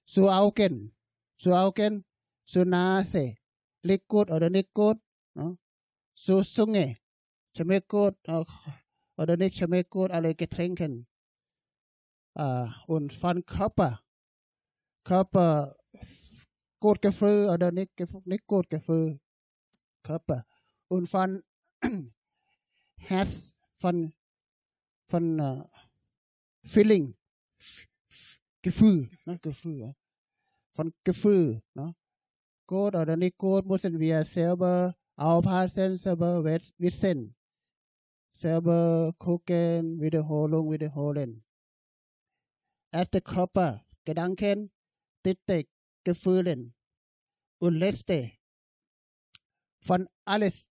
[0.05, 0.95] zu Augen,
[1.37, 2.05] zu Augen,
[2.43, 3.35] zu Nase,
[3.83, 4.97] Liquid oder nicht gut,
[5.33, 5.57] no?
[6.13, 6.97] zu Zunge,
[7.55, 8.15] schmeckt gut
[9.17, 11.07] oder nicht schmeckt gut, alle Getränken.
[12.33, 14.01] Uh, und von Körper,
[15.03, 15.75] Körper,
[16.79, 17.91] gut Gefühl oder nicht,
[18.25, 19.19] nicht gut Gefühl,
[20.01, 20.45] Körper.
[20.87, 21.43] Und von
[22.97, 24.13] Herz, von,
[25.09, 25.69] von uh,
[26.63, 27.17] Feeling,
[28.61, 29.39] Gefühl, ne?
[29.39, 29.95] Gefühl,
[30.75, 31.95] von Gefühl, ne?
[32.67, 37.35] gut oder nicht gut, müssen wir selber aufpassen, selber wissen.
[38.33, 41.43] Selber gucken, Wiederholung, wiederholen.
[42.93, 44.71] Erste Körper, Gedanken,
[45.23, 45.65] dritte
[46.03, 46.73] Gefühlen
[47.59, 48.31] und letzte
[49.83, 50.69] von alles,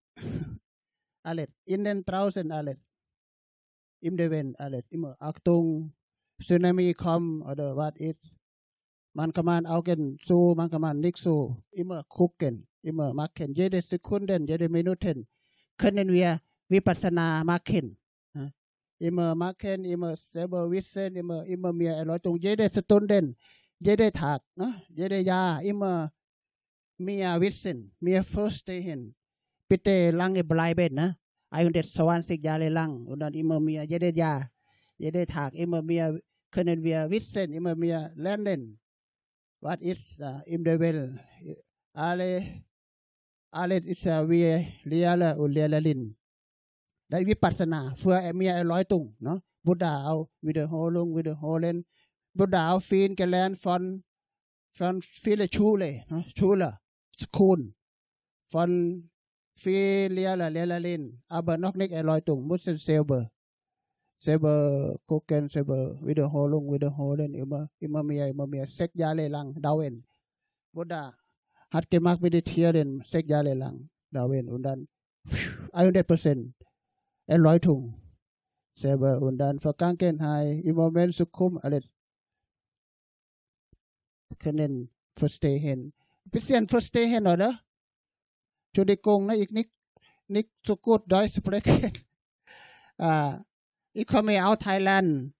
[1.23, 2.79] alles, innen, draußen alles,
[4.01, 5.93] im Leben alles, immer Achtung,
[6.41, 8.33] Tsunami kommt oder was ist,
[9.13, 13.55] man kann man Augen zu, man kann man nicht so, immer gucken, immer machen.
[13.55, 15.27] Jede Sekunde, jede Minute
[15.77, 17.97] können wir Vipassana machen.
[18.99, 22.39] Immer machen, immer selber wissen, immer, immer mehr Erläuterung.
[22.39, 23.35] Jede Stunde,
[23.79, 24.75] jede Tag, ne?
[24.91, 26.13] jede Jahr, immer
[26.99, 29.15] mehr wissen, mehr verstehen.
[29.69, 31.17] Bitte lange bleiben, ne?
[31.51, 34.51] 120 Jahre lang und dann immer mehr, jedes Jahr,
[34.99, 36.21] jeden Tag, immer mehr
[36.51, 38.79] können wir wissen immer mehr lernen,
[39.61, 41.19] was ist uh, in der Welt.
[41.93, 42.63] Alle,
[43.51, 45.37] alles ist uh, wie Lehrer
[47.11, 50.15] ได้วิปัสนาเฟื่อเมียร้อยตุงเนาะบุดาเอา
[50.47, 51.79] วิดีโอลงวิดโอเลน
[52.39, 53.83] บุดาเอาฟีนแกลนฟอน
[54.77, 56.71] ฟอนฟีเลชูเลยเนาะชูละ
[57.21, 57.61] สคูล
[58.53, 58.71] ฟอน
[59.63, 59.77] ฟี
[60.13, 63.29] เลียละเลียละลินอาเบอร์นอกนิกแอลอยตุงมุสเซลเบอร์
[64.21, 68.67] selber gucken, selber Wiederholung, Wiederholen, immer, immer mehr, immer mehr.
[68.67, 70.05] Sechs Jahre lang dauern.
[70.73, 71.15] Buddha
[71.71, 74.89] hat gemacht meditieren, sechs Jahre lang dauern und dann
[75.73, 76.55] 100 Prozent
[77.27, 77.95] Erläuterung
[78.75, 81.95] selber und dann Vergangenheit, im Moment Sukum, alles
[84.39, 85.93] können verstehen.
[86.25, 87.61] Bisschen verstehen, oder?
[88.69, 89.71] Entschuldigung, ne, ich nicht,
[90.29, 91.93] nicht so gut Deutsch sprechen.
[92.99, 93.50] äh, ich
[94.11, 95.33] komme aus Thailand.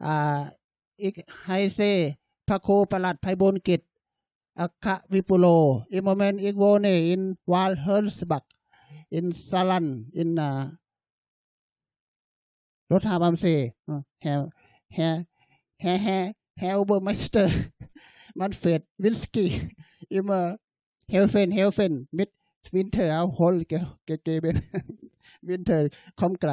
[0.00, 0.44] Äh,
[0.96, 1.16] ich
[1.48, 2.16] heiße
[2.48, 3.80] พระครูประหลัดไพบุญกิจ
[4.60, 5.46] อัคควิปุโล
[5.94, 7.22] อิโมเมนอีกโวเนอิน
[7.52, 8.44] วาลเฮิร์สบัก
[9.14, 9.86] อินซาลัน
[10.18, 10.30] อิน
[12.90, 13.44] รถหาบัมเซ
[14.22, 14.26] แฮ
[14.94, 14.98] แฮ
[15.82, 16.08] แฮแฮ
[16.58, 17.56] แฮอุเบอร์มาสเตอร์
[18.38, 19.48] มันเฟดวินสกี้
[20.12, 20.30] อิม
[21.10, 22.30] เฮลเฟนเฮลเฟนมิด
[22.74, 23.72] วินเทอร์เอาโฮลเก
[24.04, 24.56] เกเกเบน
[25.48, 25.90] วินเทอร์
[26.20, 26.52] คอมไกล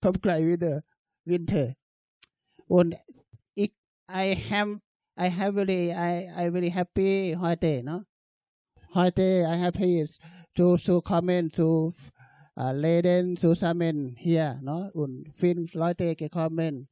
[0.00, 0.82] kommt gleich wieder
[1.24, 1.74] Winter.
[2.66, 2.96] Und
[3.54, 3.72] ich,
[4.10, 4.80] I have,
[5.18, 8.04] I have really, I, I really happy heute, no?
[8.94, 10.06] Heute, I happy
[10.54, 11.92] to, to kommen, to,
[12.56, 14.84] uh, leden zusammen hier, no?
[14.84, 14.92] Ne?
[14.92, 16.88] Und fünf Leute gekommen.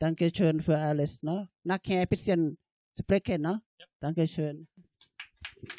[0.00, 1.32] Dankeschön für alles, ne?
[1.32, 1.46] no?
[1.64, 2.58] Nachher ein bisschen
[2.98, 3.58] sprechen, no?
[4.00, 4.68] Dankeschön.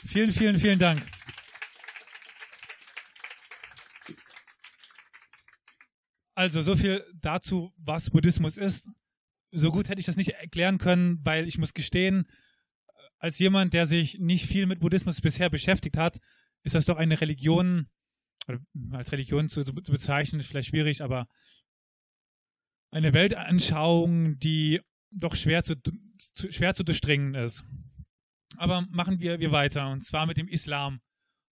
[0.05, 1.01] Vielen, vielen, vielen Dank.
[6.39, 8.89] Also so viel dazu, was Buddhismus ist.
[9.51, 12.29] So gut hätte ich das nicht erklären können, weil ich muss gestehen,
[13.17, 16.17] als jemand, der sich nicht viel mit Buddhismus bisher beschäftigt hat,
[16.63, 17.89] ist das doch eine Religion,
[18.91, 21.27] als Religion zu, zu bezeichnen, vielleicht schwierig, aber
[22.89, 24.79] eine Weltanschauung, die
[25.11, 25.75] doch schwer zu,
[26.35, 27.65] zu, schwer zu durchdringen ist.
[28.55, 31.01] Aber machen wir, wir weiter, und zwar mit dem Islam.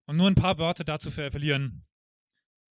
[0.05, 1.85] Und nur ein paar Worte dazu ver verlieren.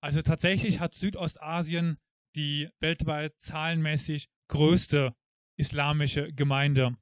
[0.03, 1.97] Also tatsächlich hat Südostasien
[2.35, 5.15] die weltweit zahlenmäßig größte
[5.57, 6.97] islamische Gemeinde.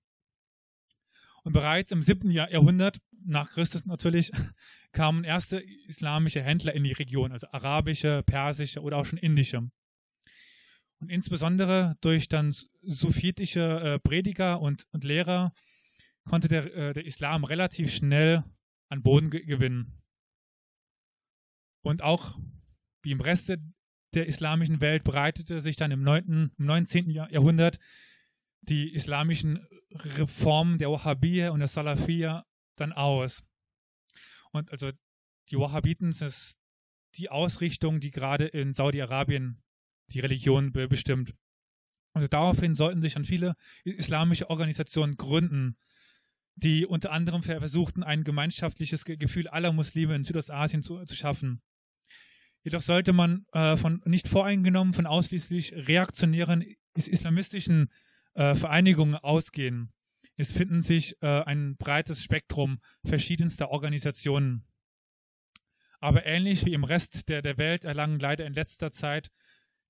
[1.42, 4.32] Und bereits im siebten Jahrhundert, nach Christus natürlich,
[4.92, 9.70] kamen erste islamische Händler in die Region, also arabische, persische oder auch schon indische.
[11.00, 15.54] Und insbesondere durch dann sufitische äh, Prediger und, und Lehrer
[16.28, 18.44] konnte der, äh, der Islam relativ schnell
[18.90, 20.02] an Boden ge gewinnen.
[21.82, 22.38] Und auch
[23.02, 23.52] wie im Rest
[24.14, 27.10] der islamischen Welt breitete sich dann im, 9., im 19.
[27.10, 27.78] Jahrhundert
[28.62, 32.44] die islamischen Reformen der Wahhabiyya und der Salafiyya
[32.76, 33.44] dann aus.
[34.52, 34.90] Und also
[35.50, 36.58] die Wahhabiten ist
[37.16, 39.62] die Ausrichtung, die gerade in Saudi-Arabien
[40.12, 41.34] die Religion be bestimmt.
[42.12, 45.76] Also daraufhin sollten sich dann viele islamische Organisationen gründen,
[46.56, 51.62] die unter anderem versuchten, ein gemeinschaftliches Gefühl aller Muslime in Südostasien zu, zu schaffen.
[52.62, 57.90] Jedoch sollte man äh, von nicht voreingenommen von ausschließlich reaktionären islamistischen
[58.34, 59.92] äh, Vereinigungen ausgehen.
[60.36, 64.66] Es finden sich äh, ein breites Spektrum verschiedenster Organisationen.
[66.00, 69.30] Aber ähnlich wie im Rest der, der Welt erlangen leider in letzter Zeit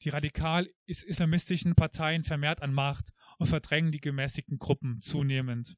[0.02, 5.76] die radikal-islamistischen Parteien vermehrt an Macht und verdrängen die gemäßigten Gruppen zunehmend.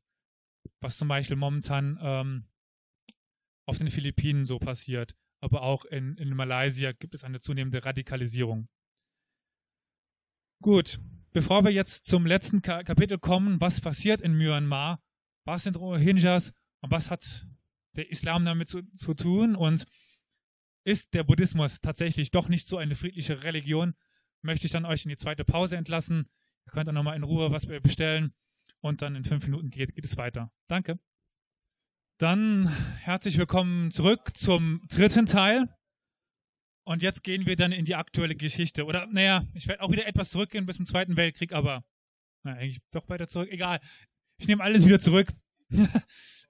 [0.80, 2.46] Was zum Beispiel momentan ähm,
[3.66, 8.68] auf den Philippinen so passiert aber auch in, in Malaysia gibt es eine zunehmende Radikalisierung.
[10.62, 11.00] Gut,
[11.32, 15.02] bevor wir jetzt zum letzten Ka Kapitel kommen, was passiert in Myanmar,
[15.44, 17.48] was sind Rohingyas und was hat
[17.96, 19.84] der Islam damit zu, zu tun und
[20.84, 23.94] ist der Buddhismus tatsächlich doch nicht so eine friedliche Religion,
[24.42, 26.30] möchte ich dann euch in die zweite Pause entlassen.
[26.66, 28.32] Ihr könnt dann nochmal in Ruhe was bestellen
[28.80, 30.52] und dann in fünf Minuten geht, geht es weiter.
[30.68, 31.00] Danke.
[32.22, 32.68] Dann
[33.00, 35.68] herzlich willkommen zurück zum dritten Teil.
[36.84, 38.84] Und jetzt gehen wir dann in die aktuelle Geschichte.
[38.84, 41.82] Oder, naja, ich werde auch wieder etwas zurückgehen bis zum Zweiten Weltkrieg, aber
[42.44, 43.48] na, eigentlich doch weiter zurück.
[43.50, 43.80] Egal.
[44.36, 45.32] Ich nehme alles wieder zurück.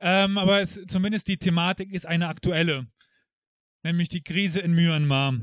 [0.00, 2.86] ähm, aber es, zumindest die Thematik ist eine aktuelle.
[3.82, 5.40] Nämlich die Krise in Myanmar.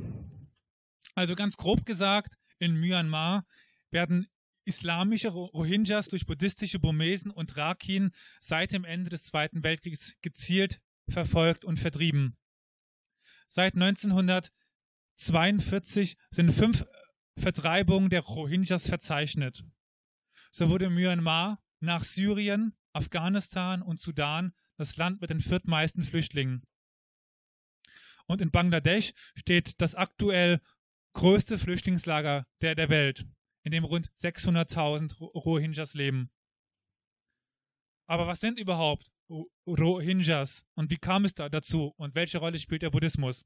[1.15, 3.47] Also ganz grob gesagt, in Myanmar
[3.89, 4.27] werden
[4.65, 10.79] islamische Rohingyas durch buddhistische Burmesen und Rakhine seit dem Ende des Zweiten Weltkriegs gezielt
[11.09, 12.37] verfolgt und vertrieben.
[13.47, 16.85] Seit 1942 sind fünf
[17.37, 19.63] Vertreibungen der Rohingyas verzeichnet.
[20.51, 26.63] So wurde Myanmar nach Syrien, Afghanistan und Sudan das Land mit den viertmeisten Flüchtlingen.
[28.27, 30.61] Und in Bangladesch steht das aktuell
[31.13, 33.25] größte Flüchtlingslager der, der Welt
[33.63, 36.31] in dem rund 600.000 Rohingyas leben.
[38.07, 39.11] Aber was sind überhaupt
[39.67, 43.45] Rohingyas und wie kam es da dazu und welche Rolle spielt der Buddhismus?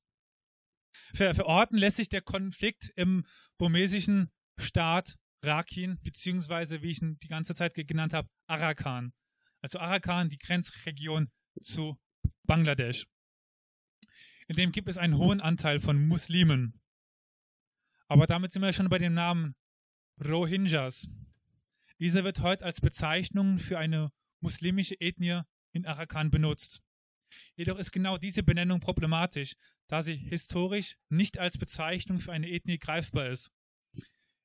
[1.14, 3.26] Ver verorten lässt sich der Konflikt im
[3.58, 9.14] burmesischen Staat Rakhine, beziehungsweise, wie ich ihn die ganze Zeit genannt habe, Arakan.
[9.62, 11.30] Also Arakan, die Grenzregion
[11.62, 12.00] zu
[12.44, 13.08] Bangladesch.
[14.48, 16.82] In dem gibt es einen hohen Anteil von Muslimen.
[18.08, 19.56] Aber damit sind wir schon bei dem Namen
[20.22, 21.10] Rohingyas.
[22.00, 24.12] Dieser wird heute als Bezeichnung für eine
[24.42, 25.42] muslimische Ethnie
[25.72, 26.82] in Arakan benutzt.
[27.56, 29.56] Jedoch ist genau diese Benennung problematisch,
[29.88, 33.52] da sie historisch nicht als Bezeichnung für eine Ethnie greifbar ist.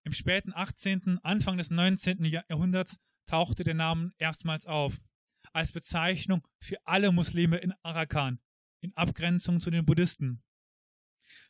[0.04, 2.24] Im späten 18., Anfang des 19.
[2.24, 2.96] Jahrhunderts
[3.26, 4.98] tauchte der Name erstmals auf,
[5.52, 8.40] als Bezeichnung für alle Muslime in Arakan,
[8.80, 10.42] in Abgrenzung zu den Buddhisten.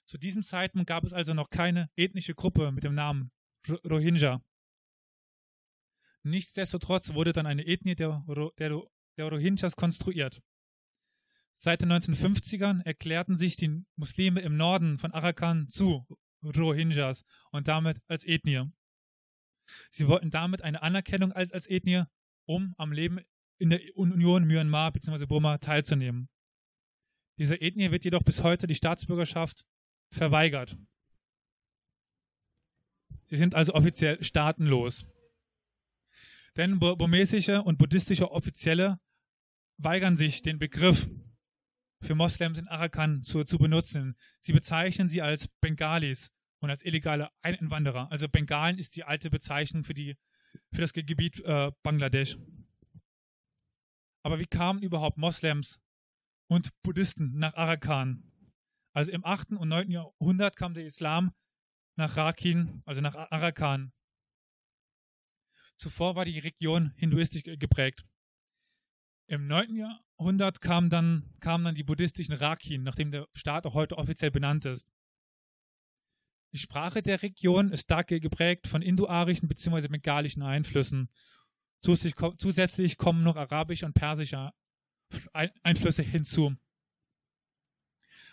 [0.05, 3.31] Zu diesem Zeitpunkt gab es also noch keine ethnische Gruppe mit dem Namen
[3.69, 4.43] Rohingya.
[6.23, 8.25] Nichtsdestotrotz wurde dann eine Ethnie der,
[8.59, 8.83] der,
[9.17, 10.43] der Rohingyas konstruiert.
[11.57, 16.07] Seit den 1950ern erklärten sich die Muslime im Norden von Arakan zu
[16.43, 18.71] Rohingyas und damit als Ethnie.
[19.91, 22.05] Sie wollten damit eine Anerkennung als, als Ethnie,
[22.47, 23.21] um am Leben
[23.59, 25.27] in der Union Myanmar bzw.
[25.27, 26.29] Burma teilzunehmen.
[27.39, 29.65] Dieser Ethnie wird jedoch bis heute die Staatsbürgerschaft
[30.13, 30.77] verweigert.
[33.29, 35.07] Sie sind also offiziell staatenlos.
[36.57, 38.99] Denn burmesische und buddhistische Offizielle
[39.77, 41.09] weigern sich, den Begriff
[42.01, 44.17] für Moslems in Arakan zu, zu benutzen.
[44.41, 48.11] Sie bezeichnen sie als Bengalis und als illegale Einwanderer.
[48.11, 50.17] Also Bengalen ist die alte Bezeichnung für, die,
[50.73, 52.39] für das Gebiet äh, Bangladesch.
[54.23, 55.81] Aber wie kamen überhaupt Moslems
[56.49, 58.33] und Buddhisten nach Arakan?
[58.93, 59.53] Also im 8.
[59.53, 59.91] und 9.
[59.91, 61.33] Jahrhundert kam der Islam
[61.99, 63.93] nach Rakin, also nach Arakan.
[65.77, 68.07] Zuvor war die Region hinduistisch geprägt.
[69.27, 69.75] Im 9.
[69.75, 74.65] Jahrhundert kamen dann, kamen dann die buddhistischen Rakin, nachdem der Staat auch heute offiziell benannt
[74.65, 74.89] ist.
[76.53, 79.89] Die Sprache der Region ist stark geprägt von indoarischen bzw.
[79.89, 81.11] bengalischen Einflüssen.
[81.83, 84.53] Zusätzlich kommen noch arabische und persische
[85.33, 86.57] Einflüsse hinzu.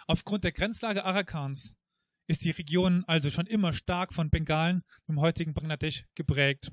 [0.08, 1.76] Aufgrund der Grenzlage Arakans
[2.28, 6.72] ist die Region also schon immer stark von Bengalen im heutigen Bangladesch geprägt.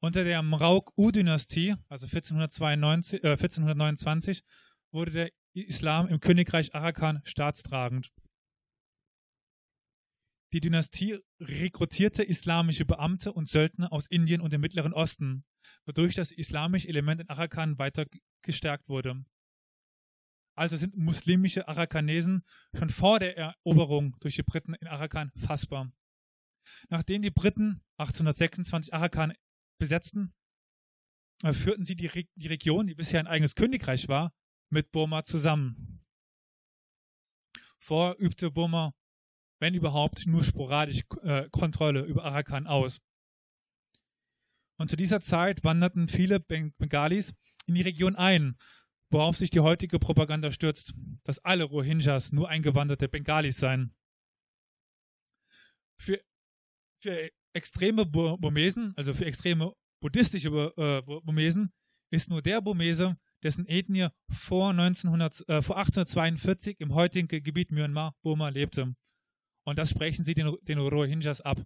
[0.00, 4.42] Unter der Mrauk-U-Dynastie, also 1492, äh, 1429,
[4.90, 8.10] wurde der Islam im Königreich Arakan staatstragend.
[10.52, 15.44] Die Dynastie rekrutierte islamische Beamte und Söldner aus Indien und dem Mittleren Osten,
[15.86, 18.04] wodurch das islamische Element in Arakan weiter
[18.42, 19.24] gestärkt wurde.
[20.54, 22.44] Also sind muslimische Arakanesen
[22.76, 25.90] schon vor der Eroberung durch die Briten in Arakan fassbar.
[26.88, 29.32] Nachdem die Briten 1826 Arakan
[29.78, 30.34] besetzten,
[31.42, 34.32] äh, führten sie die, Re die Region, die bisher ein eigenes Königreich war,
[34.70, 36.04] mit Burma zusammen.
[37.78, 38.94] Vor übte Burma,
[39.58, 43.00] wenn überhaupt, nur sporadisch äh, Kontrolle über Arakan aus.
[44.78, 47.34] Und zu dieser Zeit wanderten viele Bengalis
[47.66, 48.56] in die Region ein,
[49.12, 50.94] worauf sich die heutige Propaganda stürzt,
[51.24, 53.94] dass alle Rohingyas nur eingewanderte Bengalis seien.
[55.98, 56.20] Für,
[57.00, 61.72] für extreme Burmesen, also für extreme buddhistische äh, Burmesen,
[62.10, 68.14] ist nur der Burmese, dessen Ethnie vor, 1900, äh, vor 1842 im heutigen Gebiet Myanmar,
[68.22, 68.94] Burma, lebte.
[69.64, 71.64] Und das sprechen sie den, den Rohingyas ab.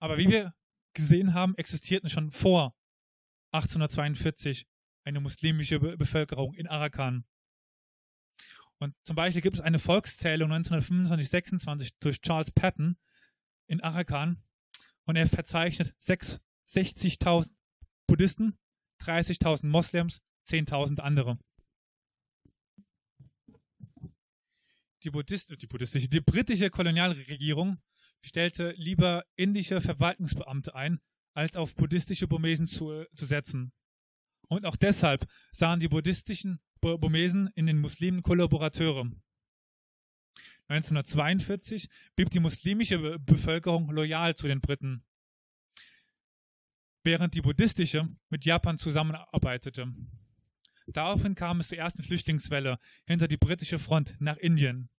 [0.00, 0.54] Aber wie wir
[0.94, 2.74] gesehen haben, existierten schon vor
[3.52, 4.66] 1842
[5.04, 7.24] eine muslimische Bevölkerung in Arakan.
[8.78, 12.96] Und zum Beispiel gibt es eine Volkszählung 1925-26 durch Charles Patton,
[13.72, 14.42] in Arakan
[15.04, 17.50] und er verzeichnet 60.000
[18.06, 18.58] Buddhisten,
[19.00, 21.38] 30.000 Moslems, 10.000 andere.
[25.02, 27.78] Die, Buddhist, die buddhistische, die britische Kolonialregierung
[28.24, 31.00] stellte lieber indische Verwaltungsbeamte ein,
[31.34, 33.72] als auf buddhistische Burmesen zu, zu setzen.
[34.52, 39.10] Und auch deshalb sahen die buddhistischen Burmesen in den Muslimen Kollaborateure.
[40.68, 45.06] 1942 blieb die muslimische Bevölkerung loyal zu den Briten,
[47.02, 49.86] während die buddhistische mit Japan zusammenarbeitete.
[50.86, 54.90] Daraufhin kam es zur ersten Flüchtlingswelle hinter die britische Front nach Indien.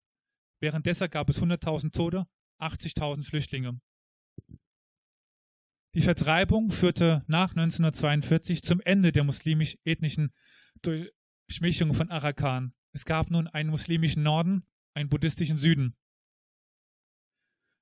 [0.62, 2.26] Währenddessen gab es 100.000 Tote,
[2.60, 3.80] 80.000 Flüchtlinge.
[5.96, 10.34] Die Vertreibung führte nach 1942 zum Ende der muslimisch-ethnischen
[10.82, 12.74] Durchmischung von Arakan.
[12.94, 15.96] Es gab nun einen muslimischen Norden einen buddhistischen Süden.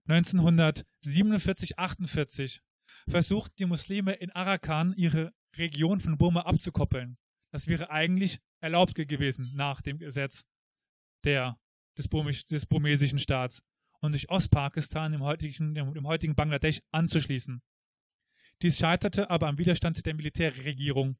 [0.09, 2.61] 1947-48
[3.07, 7.19] versuchten die Muslime in Arakan ihre Region von Burma abzukoppeln.
[7.51, 10.45] Das wäre eigentlich erlaubt gewesen nach dem Gesetz
[11.23, 11.59] der,
[11.97, 13.61] des, Burmisch, des burmesischen Staats
[13.99, 17.61] und sich Ostpakistan im heutigen, im heutigen Bangladesch anzuschließen.
[18.61, 21.17] Dies scheiterte aber am Widerstand der Militärregierung.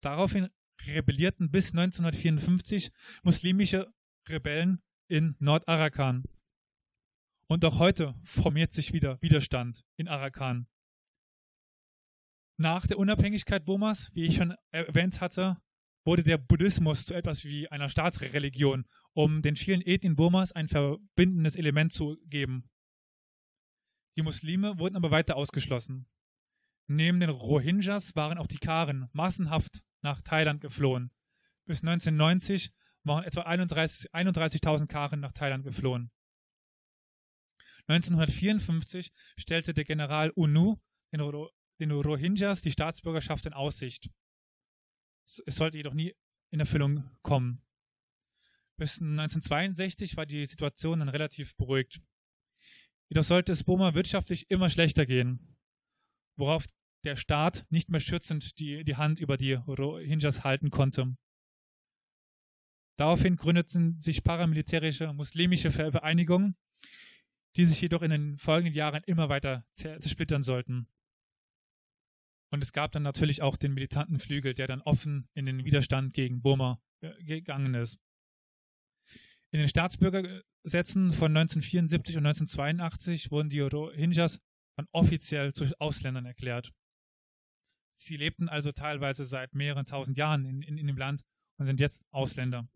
[0.00, 0.48] Daraufhin
[0.86, 2.90] rebellierten bis 1954
[3.22, 3.92] muslimische
[4.28, 6.24] Rebellen in Nordarakan.
[7.48, 10.66] Und auch heute formiert sich wieder Widerstand in Arakan.
[12.58, 15.56] Nach der Unabhängigkeit Burmas, wie ich schon erwähnt hatte,
[16.04, 21.56] wurde der Buddhismus zu etwas wie einer Staatsreligion, um den vielen Ethnien Burmas ein verbindendes
[21.56, 22.71] Element zu geben.
[24.16, 26.06] Die Muslime wurden aber weiter ausgeschlossen.
[26.86, 31.10] Neben den Rohingyas waren auch die Karen massenhaft nach Thailand geflohen.
[31.64, 32.72] Bis 1990
[33.04, 36.10] waren etwa 31.000 31 Karen nach Thailand geflohen.
[37.88, 40.76] 1954 stellte der General UNU
[41.12, 41.46] den,
[41.80, 44.10] den Rohingyas die Staatsbürgerschaft in Aussicht.
[45.24, 46.14] Es sollte jedoch nie
[46.50, 47.64] in Erfüllung kommen.
[48.76, 52.00] Bis 1962 war die Situation dann relativ beruhigt.
[53.12, 55.54] Jedoch sollte es Burma wirtschaftlich immer schlechter gehen,
[56.38, 56.64] worauf
[57.04, 61.14] der Staat nicht mehr schützend die, die Hand über die Rohingyas halten konnte.
[62.96, 66.56] Daraufhin gründeten sich paramilitärische muslimische Vereinigungen,
[67.56, 70.88] die sich jedoch in den folgenden Jahren immer weiter zersplittern sollten.
[72.50, 76.14] Und es gab dann natürlich auch den militanten Flügel, der dann offen in den Widerstand
[76.14, 78.00] gegen Burma äh, gegangen ist.
[79.52, 84.40] In den Staatsbürgergesetzen von 1974 und 1982 wurden die Rohingyas
[84.76, 86.72] dann offiziell zu Ausländern erklärt.
[88.00, 91.20] Sie lebten also teilweise seit mehreren tausend Jahren in, in, in dem Land
[91.58, 92.66] und sind jetzt Ausländer.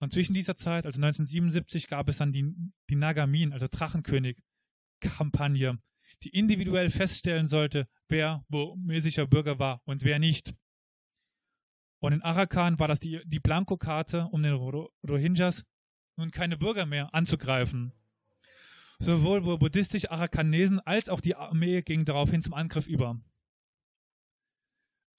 [0.00, 2.52] Und zwischen dieser Zeit, also 1977, gab es dann die,
[2.90, 5.80] die Nagamin, also Drachenkönig-Kampagne,
[6.24, 10.52] die individuell feststellen sollte, wer burmesischer Bürger war und wer nicht.
[12.02, 15.64] Und in Arakan war das die, die Blankokarte, um den Rohingyas
[16.16, 17.92] nun keine Bürger mehr anzugreifen.
[18.98, 23.20] Sowohl buddhistische Arakanesen als auch die Armee gingen daraufhin zum Angriff über.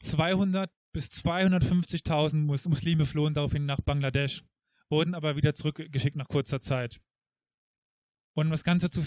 [0.01, 2.35] 200 bis 250.000
[2.67, 4.43] Muslime flohen daraufhin nach Bangladesch,
[4.89, 6.99] wurden aber wieder zurückgeschickt nach kurzer Zeit.
[8.33, 8.99] Und um das Ganze zu,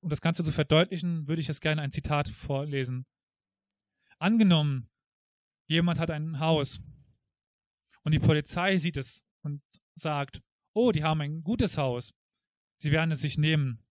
[0.00, 3.06] um das Ganze zu verdeutlichen, würde ich jetzt gerne ein Zitat vorlesen.
[4.18, 4.90] Angenommen,
[5.66, 6.82] jemand hat ein Haus
[8.06, 9.60] und die Polizei sieht es und
[9.96, 10.40] sagt,
[10.74, 12.14] oh, die haben ein gutes Haus.
[12.78, 13.84] Sie werden es sich nehmen.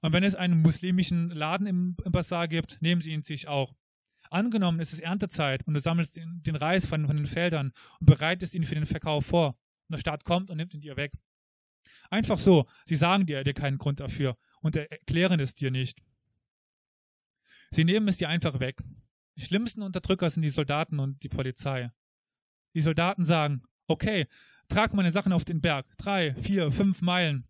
[0.00, 3.74] Und wenn es einen muslimischen Laden im, im Bazar gibt, nehmen sie ihn sich auch.
[4.30, 8.06] Angenommen, es ist Erntezeit und du sammelst den, den Reis von, von, den Feldern und
[8.06, 9.48] bereitest ihn für den Verkauf vor.
[9.88, 11.12] Und der Staat kommt und nimmt ihn dir weg.
[12.08, 12.66] Einfach so.
[12.86, 16.02] Sie sagen dir, dir keinen Grund dafür und erklären es dir nicht.
[17.70, 18.82] Sie nehmen es dir einfach weg.
[19.36, 21.90] Die schlimmsten Unterdrücker sind die Soldaten und die Polizei.
[22.78, 24.28] Die Soldaten sagen, okay,
[24.68, 25.84] trag meine Sachen auf den Berg.
[25.98, 27.48] Drei, vier, fünf Meilen.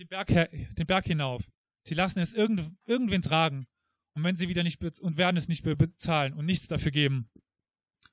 [0.00, 1.50] Den Berg, den Berg hinauf.
[1.82, 3.66] Sie lassen es irgend, irgendwen tragen.
[4.14, 7.28] Und wenn sie wieder nicht und werden es nicht bezahlen und nichts dafür geben.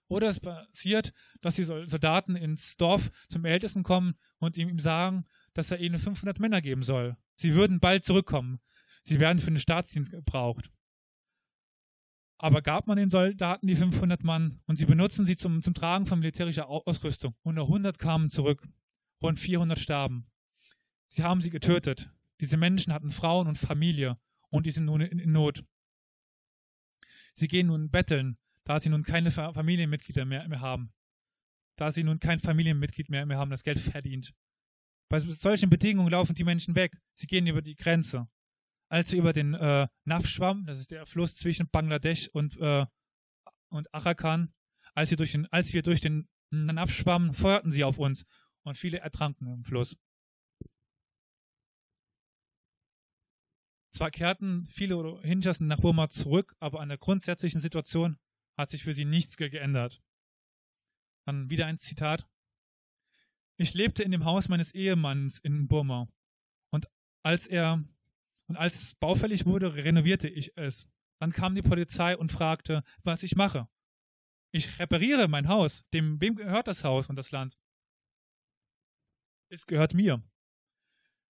[0.09, 5.71] Oder es passiert, dass die Soldaten ins Dorf zum Ältesten kommen und ihm sagen, dass
[5.71, 7.15] er ihnen 500 Männer geben soll.
[7.35, 8.59] Sie würden bald zurückkommen.
[9.03, 10.69] Sie werden für den Staatsdienst gebraucht.
[12.39, 16.05] Aber gab man den Soldaten die 500 Mann und sie benutzen sie zum, zum Tragen
[16.05, 17.35] von militärischer Ausrüstung.
[17.43, 18.67] Und nur 100 kamen zurück.
[19.21, 20.25] Rund 400 starben.
[21.07, 22.11] Sie haben sie getötet.
[22.39, 24.17] Diese Menschen hatten Frauen und Familie
[24.49, 25.63] und die sind nun in, Not.
[27.35, 28.37] Sie gehen nun betteln
[28.69, 30.93] da sie nun keine Familienmitglieder mehr, mehr haben.
[31.75, 34.31] Da sie nun kein Familienmitglied mehr, mehr haben, das Geld verdient.
[35.09, 36.95] Bei solchen Bedingungen laufen die Menschen weg.
[37.15, 38.27] Sie gehen über die Grenze.
[38.91, 42.85] Als sie über den äh, Naf-Schwamm, das ist der Fluss zwischen Bangladesch und, äh,
[43.69, 44.53] und Arakan,
[44.95, 48.25] als, durch den, als wir durch den Naf schwammen, feuerten sie auf uns
[48.63, 49.95] und viele ertranken im Fluss.
[53.91, 58.17] Zwar kehrten viele Rohingyas nach Burma zurück, aber an der grundsätzlichen Situation
[58.57, 60.01] hat sich für sie nichts geändert.
[61.25, 62.27] Dann wieder ein Zitat.
[63.57, 66.07] Ich lebte in dem Haus meines Ehemanns in Burma.
[66.71, 66.87] Und
[67.23, 67.83] als er
[68.49, 70.87] und als es baufällig wurde, renovierte ich es.
[71.19, 73.69] Dann kam die Polizei und fragte, was ich mache.
[74.51, 75.85] Ich repariere mein Haus.
[75.93, 77.59] Dem, wem gehört das Haus und das Land?
[79.49, 80.23] Es gehört mir.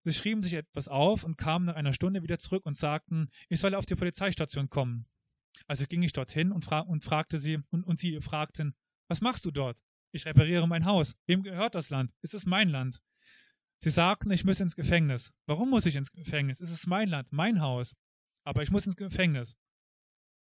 [0.06, 3.60] Sie schrieben sich etwas auf und kamen nach einer Stunde wieder zurück und sagten, ich
[3.60, 5.06] solle auf die Polizeistation kommen.
[5.68, 8.76] Also ging ich dorthin und, fra und fragte sie, und, und sie fragten,
[9.10, 9.84] was machst du dort?
[10.12, 11.18] Ich repariere mein Haus.
[11.26, 12.14] Wem gehört das Land?
[12.22, 13.02] Ist es mein Land?
[13.82, 15.32] Sie sagten, ich muss ins Gefängnis.
[15.46, 16.60] Warum muss ich ins Gefängnis?
[16.60, 17.96] Es ist mein Land, mein Haus.
[18.44, 19.56] Aber ich muss ins Gefängnis.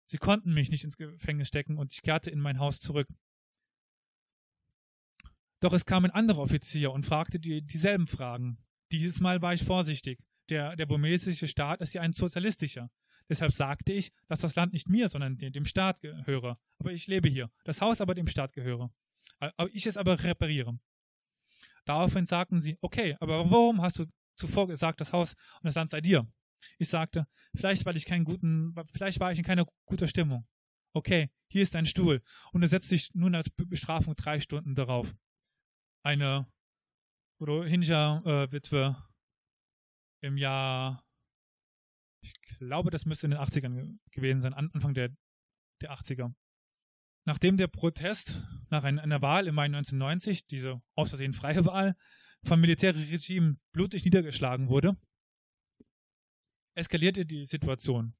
[0.08, 3.08] Sie konnten mich nicht ins Gefängnis stecken und ich kehrte in mein Haus zurück.
[5.60, 8.58] Doch es kam ein anderer Offizier und fragte die, dieselben Fragen.
[8.92, 10.20] Dieses Mal war ich vorsichtig.
[10.48, 12.90] Der, der burmesische Staat ist ja ein sozialistischer.
[13.28, 16.60] Deshalb sagte ich, dass das Land nicht mir, sondern dem Staat gehöre.
[16.78, 17.50] Aber ich lebe hier.
[17.64, 18.94] Das Haus aber dem Staat gehöre.
[19.40, 20.78] Aber ich es aber repariere.
[21.86, 24.06] Daraufhin sagten sie, okay, aber warum hast du
[24.36, 26.26] zuvor gesagt, das Haus und das Land sei dir?
[26.78, 30.46] Ich sagte, vielleicht weil ich keinen guten, vielleicht war ich in keiner guter Stimmung.
[30.92, 32.22] Okay, hier ist ein Stuhl
[32.52, 35.14] und er setzt sich nun als Bestrafung drei Stunden darauf.
[36.02, 36.50] Eine
[37.40, 38.96] Rohingya-Witwe
[40.22, 41.04] im Jahr,
[42.22, 45.10] ich glaube, das müsste in den 80ern gewesen sein, Anfang der,
[45.82, 46.34] der 80er.
[47.26, 51.96] Nachdem der Protest nach einer Wahl im Mai 1990, diese aus Versehen freie Wahl,
[52.44, 54.96] vom Militärregime blutig niedergeschlagen wurde,
[56.76, 58.14] eskalierte die Situation.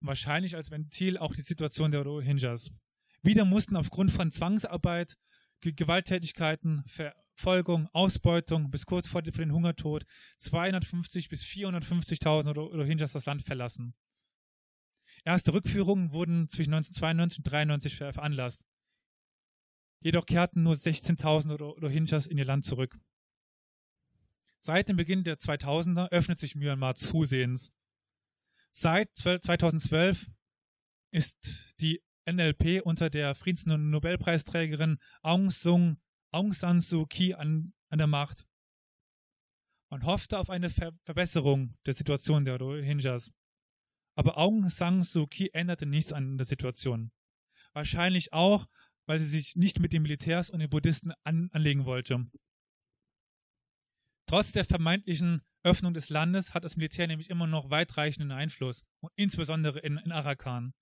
[0.00, 2.70] Wahrscheinlich als Ventil auch die Situation der Rohingyas.
[3.22, 5.16] Wieder mussten aufgrund von Zwangsarbeit,
[5.62, 10.04] Gewalttätigkeiten, Verfolgung, Ausbeutung bis kurz vor den Hungertod
[10.40, 13.94] 250 bis 450.000 Rohingyas das Land verlassen.
[15.24, 18.66] Erste Rückführungen wurden zwischen 1992 und 1993 veranlasst.
[20.00, 22.98] Jedoch kehrten nur 16.000 Rohingyas in ihr Land zurück.
[24.60, 27.72] Seit dem Beginn der 2000er öffnet sich Myanmar zusehends.
[28.72, 30.30] Seit 2012
[31.10, 35.98] ist die NLP unter der Friedens- und Nobelpreisträgerin Aung, Sung,
[36.30, 38.46] Aung San Suu Kyi an, an der Macht.
[39.90, 43.32] Man hoffte auf eine Ver Verbesserung der Situation der Rohingyas.
[44.16, 47.10] Aber Aung San Suu Kyi änderte nichts an der Situation.
[47.72, 48.66] Wahrscheinlich auch,
[49.06, 52.26] weil sie sich nicht mit den Militärs und den Buddhisten an, anlegen wollte.
[54.26, 59.12] Trotz der vermeintlichen Öffnung des Landes hat das Militär nämlich immer noch weitreichenden Einfluss, und
[59.16, 60.74] insbesondere in, in Arakan.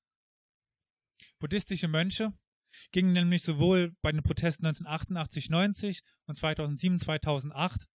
[1.38, 2.32] Buddhistische Mönche
[2.90, 7.86] gingen nämlich sowohl bei den Protesten 1988-90 und 2007-2008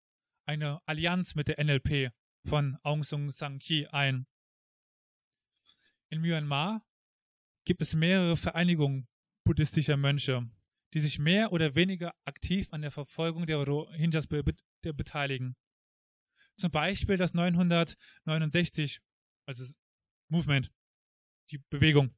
[0.45, 2.11] eine Allianz mit der NLP
[2.45, 4.27] von Aung San Suu Kyi ein.
[6.09, 6.85] In Myanmar
[7.65, 9.07] gibt es mehrere Vereinigungen
[9.43, 10.49] buddhistischer Mönche,
[10.93, 14.43] die sich mehr oder weniger aktiv an der Verfolgung der Rohingyas be
[14.83, 15.55] der beteiligen.
[16.55, 19.01] Zum Beispiel das 969,
[19.45, 19.65] also
[20.29, 20.71] Movement,
[21.51, 22.15] die Bewegung,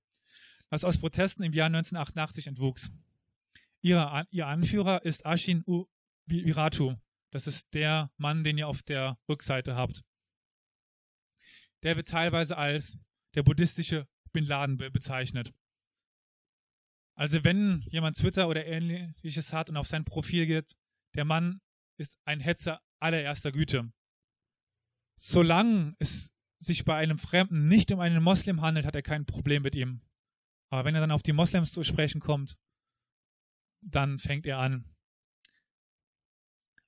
[0.69, 2.91] das aus Protesten im Jahr 1988 entwuchs.
[3.81, 5.85] Ihre, ihr Anführer ist Ashin U
[6.25, 6.95] Viratu.
[7.31, 10.03] Das ist der Mann, den ihr auf der Rückseite habt.
[11.83, 12.97] Der wird teilweise als
[13.35, 15.53] der buddhistische Bin Laden bezeichnet.
[17.15, 20.75] Also wenn jemand Twitter oder ähnliches hat und auf sein Profil geht,
[21.15, 21.59] der Mann
[21.97, 23.91] ist ein Hetzer allererster Güte.
[25.19, 29.63] Solange es sich bei einem Fremden nicht um einen Moslem handelt, hat er kein Problem
[29.63, 30.01] mit ihm.
[30.71, 32.57] Aber wenn er dann auf die Moslems zu sprechen kommt,
[33.81, 34.85] dann fängt er an.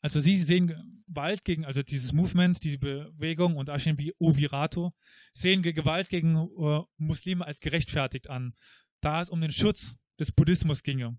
[0.02, 0.68] Also sie sehen
[1.08, 4.93] Gewalt gegen, also dieses Movement, diese Bewegung und Ashimbi Ovirato,
[5.34, 8.54] sehen Gewalt gegen uh, Muslime als gerechtfertigt an,
[9.02, 11.18] da es um den Schutz des Buddhismus ginge.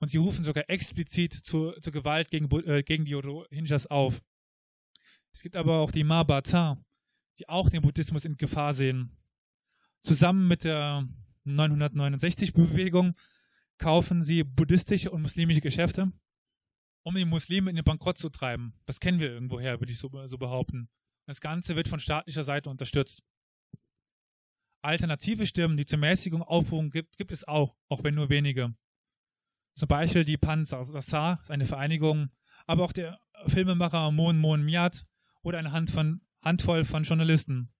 [0.00, 4.20] Und sie rufen sogar explizit zu, zur Gewalt gegen, äh, gegen die Rohingyas auf.
[5.32, 6.84] Es gibt aber auch die Mabata,
[7.38, 9.16] die auch den Buddhismus in Gefahr sehen.
[10.02, 11.08] Zusammen mit der
[11.46, 13.14] 969-Bewegung
[13.78, 16.12] kaufen sie buddhistische und muslimische Geschäfte,
[17.02, 18.74] um die Muslime in den Bankrott zu treiben.
[18.86, 20.88] Das kennen wir irgendwoher, würde ich so, so behaupten.
[21.26, 23.22] Das Ganze wird von staatlicher Seite unterstützt.
[24.82, 28.74] Alternative Stimmen, die zur Mäßigung aufrufen, gibt, gibt es auch, auch wenn nur wenige.
[29.74, 32.30] Zum Beispiel die Panzasar, ist eine Vereinigung,
[32.66, 35.06] aber auch der Filmemacher Mon Mon Miat
[35.42, 37.72] oder eine Hand von, Handvoll von Journalisten.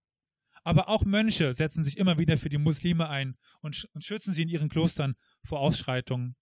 [0.64, 4.42] Aber auch Mönche setzen sich immer wieder für die Muslime ein und, und schützen sie
[4.42, 6.36] in ihren Klostern vor Ausschreitungen.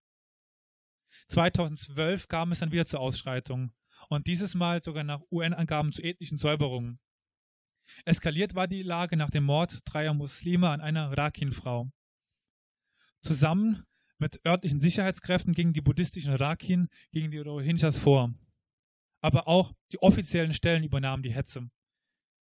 [1.28, 3.72] 2012 kam es dann wieder zur Ausschreitung
[4.08, 7.00] und dieses Mal sogar nach UN-Angaben zu ethnischen Säuberungen.
[8.04, 11.90] Eskaliert war die Lage nach dem Mord dreier Muslime an einer Rakin-Frau.
[13.20, 13.84] Zusammen
[14.18, 18.34] mit örtlichen Sicherheitskräften gingen die buddhistischen Rakin gegen die Rohingyas vor.
[19.22, 21.70] Aber auch die offiziellen Stellen übernahmen die Hetze.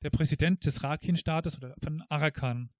[0.03, 2.71] Der Präsident des Rakin-Staates oder von Arakan.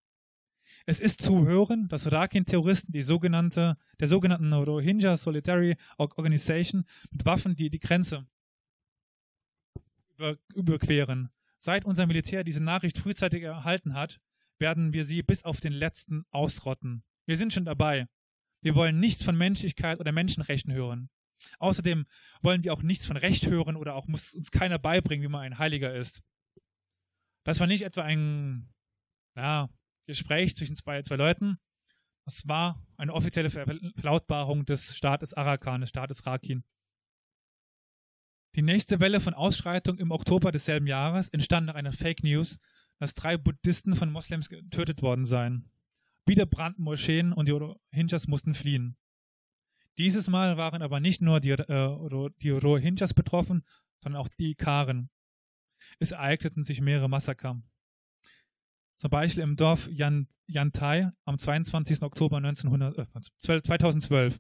[0.86, 7.56] Es ist zu hören, dass Rakin-Terroristen die sogenannte, der sogenannten Rohingya Solitary Organization mit Waffen
[7.56, 8.26] die, die Grenze
[10.16, 11.30] über, überqueren.
[11.60, 14.20] Seit unser Militär diese Nachricht frühzeitig erhalten hat,
[14.60, 17.04] werden wir sie bis auf den letzten ausrotten.
[17.26, 18.08] Wir sind schon dabei.
[18.62, 21.10] Wir wollen nichts von Menschlichkeit oder Menschenrechten hören.
[21.60, 22.06] Außerdem
[22.42, 25.42] wollen wir auch nichts von Recht hören oder auch muss uns keiner beibringen, wie man
[25.42, 26.22] ein Heiliger ist.
[27.44, 28.74] Das war nicht etwa ein
[29.36, 29.70] ja,
[30.08, 31.60] Gespräch zwischen zwei, zwei Leuten.
[32.26, 36.64] Das war eine offizielle Verlautbarung des Staates Arakan, des Staates Rakin.
[38.56, 42.58] Die nächste Welle von Ausschreitungen im Oktober desselben Jahres entstand nach einer Fake News,
[42.98, 45.70] dass drei Buddhisten von Moslems getötet worden seien.
[46.26, 48.98] Wieder brannten Moscheen und die Rohingyas mussten fliehen.
[49.98, 53.64] Dieses Mal waren aber nicht nur die, äh, die Rohingyas betroffen,
[54.02, 55.10] sondern auch die Karen.
[56.00, 57.62] Es ereigneten sich mehrere Massaker.
[58.98, 62.02] Zum Beispiel im Dorf Yan, Yantai am 22.
[62.02, 64.40] Oktober 1900, äh, 2012.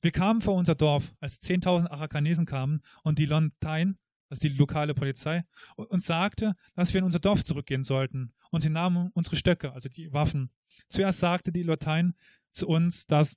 [0.00, 3.98] Wir kamen vor unser Dorf, als 10.000 Arakanesen kamen und die Lontain,
[4.28, 5.44] also die lokale Polizei,
[5.76, 8.32] uns sagte, dass wir in unser Dorf zurückgehen sollten.
[8.52, 10.50] Und sie nahmen unsere Stöcke, also die Waffen.
[10.88, 12.14] Zuerst sagte die Lontain
[12.52, 13.36] zu uns, dass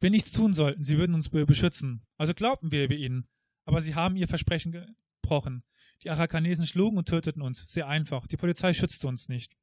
[0.00, 2.06] wir nichts tun sollten, sie würden uns beschützen.
[2.16, 3.26] Also glaubten wir ihnen.
[3.64, 5.62] Aber sie haben ihr Versprechen gebrochen.
[6.02, 7.64] Die Arakanesen schlugen und töteten uns.
[7.66, 8.26] Sehr einfach.
[8.26, 9.56] Die Polizei schützte uns nicht.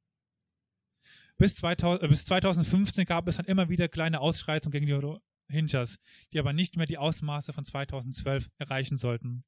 [1.38, 5.20] Bis, 2000, äh, bis 2015 gab es dann immer wieder kleine Ausschreitungen gegen die
[5.50, 5.98] Rohingyas,
[6.32, 9.44] die aber nicht mehr die Ausmaße von 2012 erreichen sollten.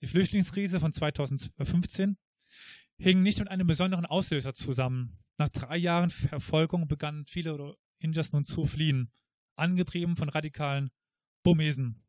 [0.00, 2.16] Die Flüchtlingskrise von 2015
[2.98, 5.18] hing nicht mit einem besonderen Auslöser zusammen.
[5.38, 9.12] Nach drei Jahren Verfolgung begannen viele Rohingyas nun zu fliehen,
[9.56, 10.90] angetrieben von radikalen
[11.42, 12.04] Burmesen.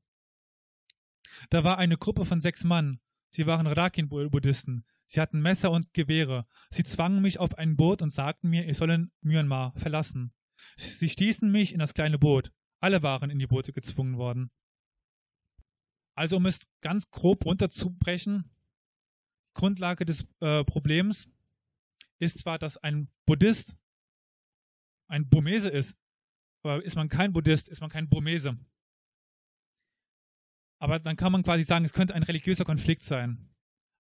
[1.50, 3.00] Da war eine Gruppe von sechs Mann.
[3.32, 4.86] Sie waren Rakin-Buddhisten.
[5.06, 6.46] Sie hatten Messer und Gewehre.
[6.70, 10.34] Sie zwangen mich auf ein Boot und sagten mir, ich solle Myanmar verlassen.
[10.78, 12.52] Sie stießen mich in das kleine Boot.
[12.80, 14.52] Alle waren in die Boote gezwungen worden.
[16.14, 18.50] Also um es ganz grob runterzubrechen,
[19.54, 21.30] Grundlage des äh, Problems
[22.20, 23.78] ist zwar, dass ein Buddhist
[25.08, 25.98] ein Burmese ist,
[26.64, 28.58] aber ist man kein Buddhist, ist man kein Burmese.
[30.82, 33.54] Aber dann kann man quasi sagen, es könnte ein religiöser Konflikt sein.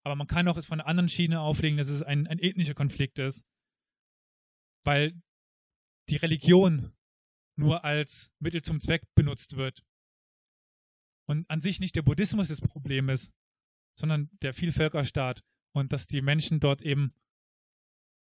[0.04, 2.74] Aber man kann auch es von einer anderen Schiene auflegen, dass es ein, ein ethnischer
[2.74, 3.46] Konflikt ist.
[4.84, 5.22] Weil
[6.10, 6.92] die Religion
[7.56, 9.86] nur als Mittel zum Zweck benutzt wird.
[11.28, 13.32] Und an sich nicht der Buddhismus das Problem ist,
[13.96, 17.14] sondern der Vielvölkerstaat und dass die Menschen dort eben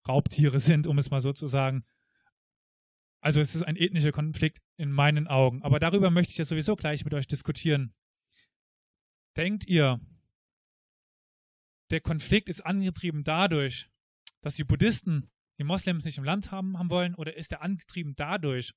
[0.08, 1.84] Raubtiere sind, um es mal so zu sagen.
[3.20, 5.62] Also es ist ein ethnischer Konflikt in meinen Augen.
[5.62, 7.94] Aber darüber möchte ich ja sowieso gleich mit euch diskutieren.
[9.38, 10.00] Denkt ihr,
[11.92, 13.88] der Konflikt ist angetrieben dadurch,
[14.42, 15.30] dass die Buddhisten
[15.60, 18.74] die Moslems nicht im Land haben, haben wollen, oder ist er angetrieben dadurch,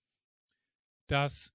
[1.09, 1.51] dass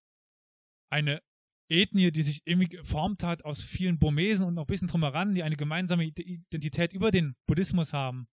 [0.91, 1.23] eine
[1.69, 5.45] Ethnie, die sich irgendwie geformt hat aus vielen Burmesen und noch ein bisschen drumheran, die
[5.45, 8.29] eine gemeinsame Identität über den Buddhismus haben,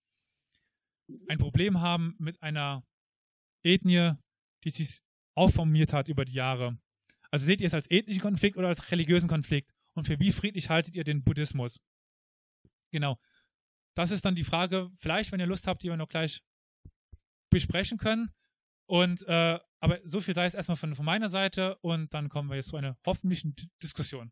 [1.28, 2.84] ein Problem haben mit einer
[3.64, 4.14] Ethnie,
[4.64, 5.02] die sich
[5.36, 6.80] aufformiert hat über die Jahre.
[7.30, 9.74] Also seht ihr es als ethnischen Konflikt oder als religiösen Konflikt?
[9.94, 11.80] Und für wie friedlich haltet ihr den Buddhismus?
[12.92, 13.18] Genau.
[13.96, 16.44] Das ist dann die Frage, vielleicht, wenn ihr Lust habt, die wir noch gleich
[17.50, 18.32] besprechen können.
[18.86, 22.50] Und äh, aber so viel sei es erstmal von, von meiner Seite und dann kommen
[22.50, 24.32] wir jetzt zu einer hoffentlichen Diskussion.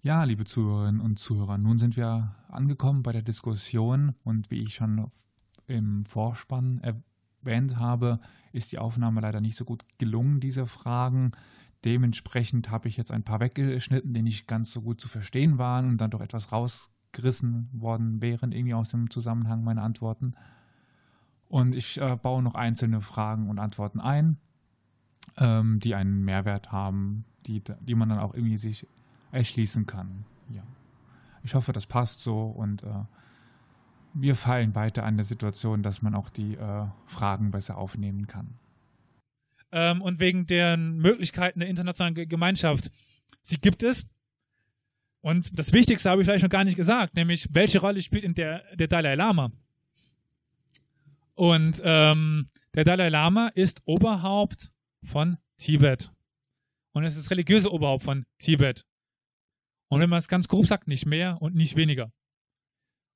[0.00, 4.76] Ja, liebe Zuhörerinnen und Zuhörer, nun sind wir angekommen bei der Diskussion und wie ich
[4.76, 5.10] schon
[5.66, 6.80] im Vorspann
[7.48, 8.20] erwähnt habe,
[8.52, 11.32] ist die Aufnahme leider nicht so gut gelungen, diese Fragen.
[11.84, 15.88] Dementsprechend habe ich jetzt ein paar weggeschnitten, die nicht ganz so gut zu verstehen waren
[15.88, 20.34] und dann doch etwas rausgerissen worden wären, irgendwie aus dem Zusammenhang meiner Antworten.
[21.48, 24.36] Und ich äh, baue noch einzelne Fragen und Antworten ein,
[25.38, 28.86] ähm, die einen Mehrwert haben, die, die man dann auch irgendwie sich
[29.32, 30.24] erschließen kann.
[30.52, 30.62] Ja.
[31.42, 33.04] Ich hoffe, das passt so und äh,
[34.14, 38.58] wir fallen weiter an der Situation, dass man auch die äh, Fragen besser aufnehmen kann
[39.72, 42.90] ähm, und wegen deren Möglichkeiten der internationalen Gemeinschaft.
[43.42, 44.06] Sie gibt es.
[45.20, 48.34] Und das Wichtigste habe ich vielleicht noch gar nicht gesagt, nämlich welche Rolle spielt in
[48.34, 49.50] der, der Dalai Lama?
[51.34, 54.70] Und ähm, der Dalai Lama ist Oberhaupt
[55.02, 56.10] von Tibet.
[56.92, 58.84] Und es ist das religiöse Oberhaupt von Tibet.
[59.88, 62.12] Und wenn man es ganz grob sagt, nicht mehr und nicht weniger.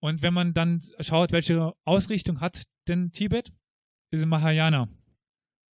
[0.03, 3.53] Und wenn man dann schaut, welche Ausrichtung hat denn Tibet,
[4.11, 4.89] ist es Mahayana.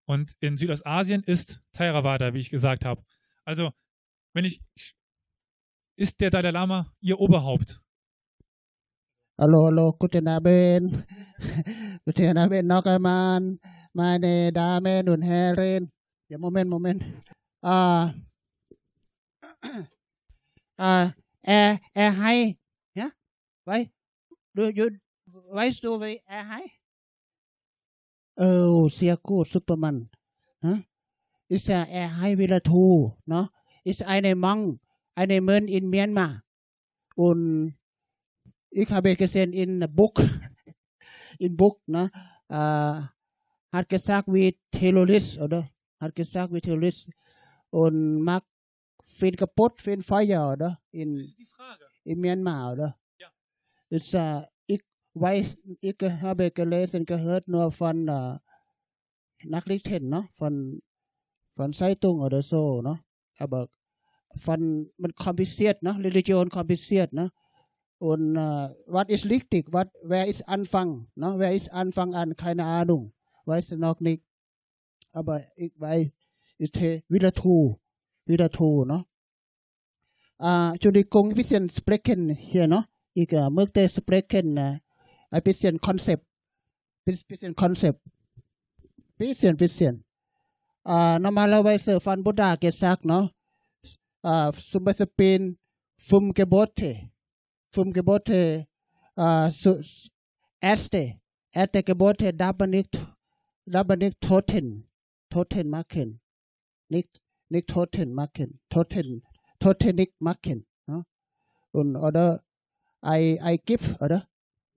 [0.07, 3.03] Und in Südostasien ist Theravada, wie ich gesagt habe.
[3.43, 3.71] Also,
[4.33, 4.61] wenn ich,
[5.95, 7.79] ist der Dalai Lama Ihr Oberhaupt?
[9.39, 11.05] Hallo, hallo, guten Abend.
[12.05, 13.59] guten Abend noch einmal,
[13.93, 15.91] meine Damen und Herren.
[16.29, 17.03] Ja, Moment, Moment.
[17.61, 18.11] Ah,
[20.77, 21.11] ah,
[21.43, 22.57] er, er hay,
[22.95, 23.11] ja,
[24.55, 24.89] weißt du,
[25.51, 26.71] weißt du, wie er hay?
[28.37, 30.09] Oh, sehr gut, Superman.
[30.61, 30.79] Huh?
[31.47, 33.49] Ist ja er Hai Vilatu, no?
[33.83, 34.81] Ist eine Monk,
[35.15, 36.43] eine Mönch in Myanmar.
[37.15, 37.77] Und
[38.71, 40.15] ich habe gesehen in Buch,
[41.39, 42.11] in Buch, ne?
[42.49, 43.01] Uh,
[43.71, 45.69] hat gesagt wie Terrorist, oder?
[45.99, 47.09] Hat gesagt wie Terrorist.
[47.69, 48.43] Und mag
[49.03, 50.81] Fin kaputt, Fin Feuer, oder?
[50.91, 51.85] In, das ist die Frage.
[52.03, 52.99] In Myanmar, oder?
[53.89, 53.97] Ja.
[53.97, 54.41] Ist, uh,
[55.15, 58.37] weiß, ich habe gelesen, gehört nur von äh,
[59.43, 60.27] Nachrichten, ne?
[60.33, 60.81] von,
[61.55, 62.99] von Zeitung oder so, ne?
[63.37, 63.69] Aber
[64.35, 65.97] von mit kompliziert, ne?
[66.03, 67.31] Religion kompliziert, ne?
[67.97, 69.71] Und äh, was ist richtig?
[69.71, 71.07] Was, wer ist Anfang?
[71.15, 71.35] Ne?
[71.37, 72.35] Wer ist Anfang an?
[72.35, 73.13] Keine Ahnung.
[73.45, 74.23] Weiß ich noch nicht.
[75.13, 76.09] Aber ich weiß,
[76.57, 76.75] ist
[77.07, 77.77] wieder true.
[78.25, 79.05] Wieder true, ne?
[80.39, 82.85] Äh, Entschuldigung, ein bisschen sprechen hier, ne?
[83.15, 84.79] Ich äh, möchte sprechen, äh,
[85.31, 86.25] ein bisschen Konzept.
[87.03, 88.01] Bisschen Konzept.
[89.17, 90.05] Bisschen, bisschen.
[90.85, 93.31] Äh, normalerweise von Buddha gesagt, ne?
[94.21, 95.57] Äh, zum Beispiel
[95.97, 97.09] vom Gebote
[97.75, 98.67] vom Gebote
[99.17, 99.81] äh, zu,
[100.61, 101.19] erste,
[101.51, 102.97] erste Gebote darf man nicht,
[103.65, 104.87] darf man nicht toten,
[105.29, 106.21] toten machen,
[106.87, 109.23] nicht, nicht toten machen, toten,
[109.59, 110.65] toten nicht machen.
[110.87, 111.03] Ja?
[111.73, 112.44] Und, oder
[113.05, 114.27] I, I give, oder?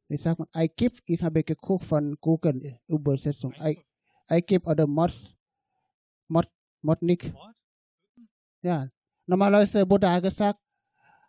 [0.08, 0.48] Wie sagt man?
[0.54, 3.54] I give, ich habe geguckt von Google Übersetzung.
[3.60, 3.78] I,
[4.30, 5.12] I give oder Mod,
[6.28, 6.46] Mod,
[6.82, 7.32] Mod nicht.
[8.62, 8.88] Ja,
[9.26, 10.58] normalerweise Buddha gesagt,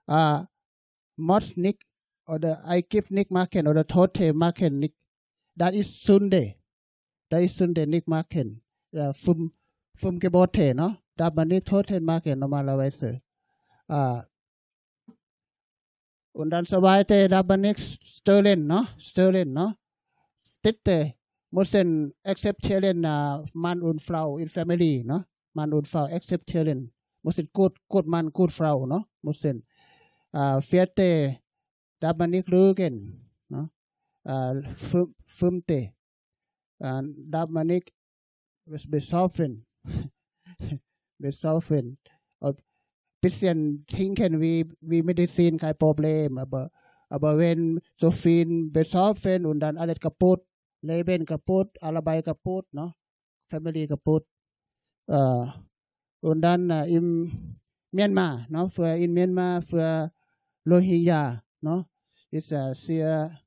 [0.07, 0.43] äh,
[1.15, 1.83] Mod nicht
[2.27, 4.95] oder I give nicht machen oder Tote machen nicht.
[5.55, 6.55] Das ist Sünde.
[7.29, 8.61] Das ist Sünde nicht machen.
[8.91, 9.53] Ja, vom,
[9.95, 10.97] vom Gebote, ne?
[11.15, 13.21] Darf man nicht Tote machen normalerweise.
[13.89, 14.21] Uh,
[16.39, 18.87] und dann so weiter, darf man nicht stehlen, ne?
[18.97, 19.75] Stehlen, ne?
[20.63, 21.15] Dritte,
[21.51, 25.25] müssen akzeptieren uh, Mann und Frau in Family, ne?
[25.53, 26.93] Mann und Frau akzeptieren.
[27.23, 29.03] Müssen gut, gut Mann, gut Frau, ne?
[29.21, 29.65] Müssen.
[30.33, 31.39] uh, vierte
[31.99, 33.69] darf man nicht lügen, ne?
[34.23, 34.61] uh,
[35.25, 35.93] fünfte
[36.79, 37.91] uh, darf man nicht
[38.65, 39.65] besaufen,
[41.17, 41.97] besaufen,
[42.39, 42.61] und
[43.21, 46.71] bisschen trinken wie, wie Medizin, kein Problem, aber,
[47.09, 50.45] aber wenn so viel besaufen und dann alles kaputt,
[50.81, 52.93] Leben kaputt, alle kaputt, ne?
[53.49, 54.25] Family kaputt,
[55.07, 55.47] uh,
[56.21, 57.57] und dann uh, im
[57.91, 58.69] Myanmar, ne?
[58.69, 60.11] für in Myanmar, für
[60.65, 61.85] Rohingya, no?
[62.31, 63.39] Ist uh, sehr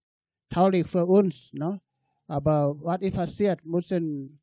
[0.51, 1.81] traurig für uns, no?
[2.27, 4.41] Aber was ist passiert, müssen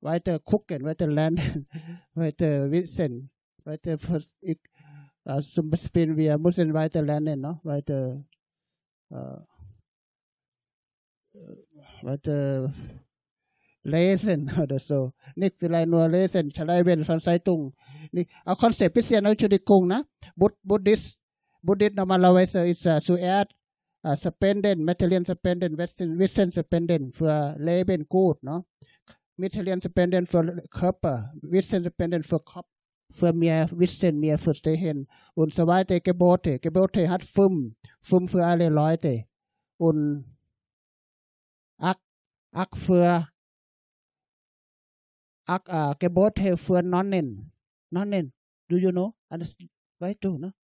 [0.00, 1.66] weiter gucken, weiter lernen,
[2.14, 3.30] weiter wissen,
[3.67, 3.97] weiter
[5.25, 7.59] uh, zum Beispiel wir müssen weiter lernen, no?
[7.63, 8.23] Weiter
[9.11, 9.39] uh,
[12.01, 12.73] weiter
[13.83, 15.11] lesen oder so.
[15.35, 17.61] Nicht vielleicht nur lesen, ใช้เป็น von Zeitung.
[18.15, 19.99] นี่เอาคอนเซปต์พิเศษในชุดิกงนะ
[20.39, 21.03] บุตบุตดิส
[21.65, 23.55] Buddhist normalerweise ist uh, zuerst
[24.03, 28.65] uh, spenden, Materialien spenden, Wissen, Wissen spenden für Leben gut, ne?
[29.37, 32.67] Materialien spenden für Körper, Wissen spenden für Kopf,
[33.10, 36.00] Für mehr Wissen, mehr Verstehen und so weiter.
[36.00, 39.24] Gebote, Gebote hat fünf, fünf für alle Leute
[39.78, 40.24] und
[41.78, 42.00] acht,
[42.52, 43.28] acht für
[45.46, 47.52] acht uh, Gebote für Nonnen,
[47.90, 48.32] Nonnen.
[48.68, 49.14] Do you know?
[49.98, 50.54] Weißt du, ne?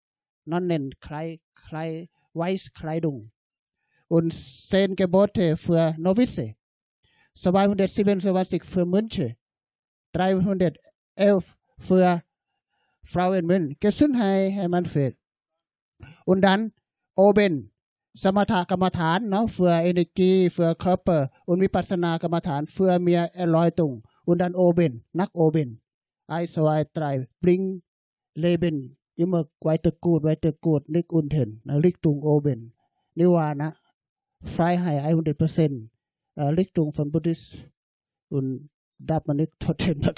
[0.44, 0.90] Nonnen
[2.34, 3.30] Weißkleidung
[4.08, 6.54] und zehn Gebote für Novize,
[7.34, 9.36] 227 für Mönche,
[10.12, 12.22] 311 für
[13.10, 15.12] Frau Edmund Gesundheit Manfred
[16.30, 16.62] und dann
[17.26, 17.54] oben
[18.22, 23.92] สมถกรรมฐานเนาะเฟื่อ energy เฟื่อเคอร์เปอร์อุนวิปัสนากรรมฐานเฟื่อเมียแอลอยตุง
[24.26, 25.68] อุนดันโอเบนนักโอเบน
[26.28, 27.04] ไอสวายไตร
[27.42, 27.60] บริง
[28.40, 28.76] เลเบน
[29.18, 32.60] อิมเมอร์ไวตะกูดไวตะกูดนิกอุนเทนนะลิกตุงโอเบน
[33.18, 33.68] นิวานะ
[34.52, 35.80] ไฟรายไฮไอ้หุ่นเดเปอร์เซ็นต์
[36.58, 37.40] ลิกตุงฟันบุติส
[38.32, 38.46] อุน
[39.08, 40.14] ดับมันลิกทอเทนมาก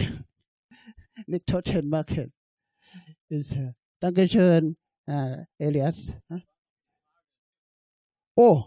[1.32, 2.28] ลิกทอเทนมากเห็น
[3.28, 3.56] Ist,
[3.98, 4.76] Dankeschön,
[5.08, 6.14] uh, Elias.
[8.36, 8.64] Oh,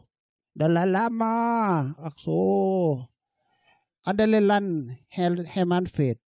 [0.53, 3.07] Dalai Lama, ach so.
[4.03, 6.19] Andalelan Hermanfred.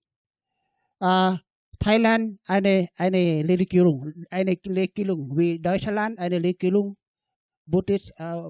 [1.02, 1.36] Uh,
[1.80, 6.96] Thailand eine, eine Regierung, eine Regierung, wie Deutschland eine Regierung,
[7.66, 8.50] Buddhist, äh,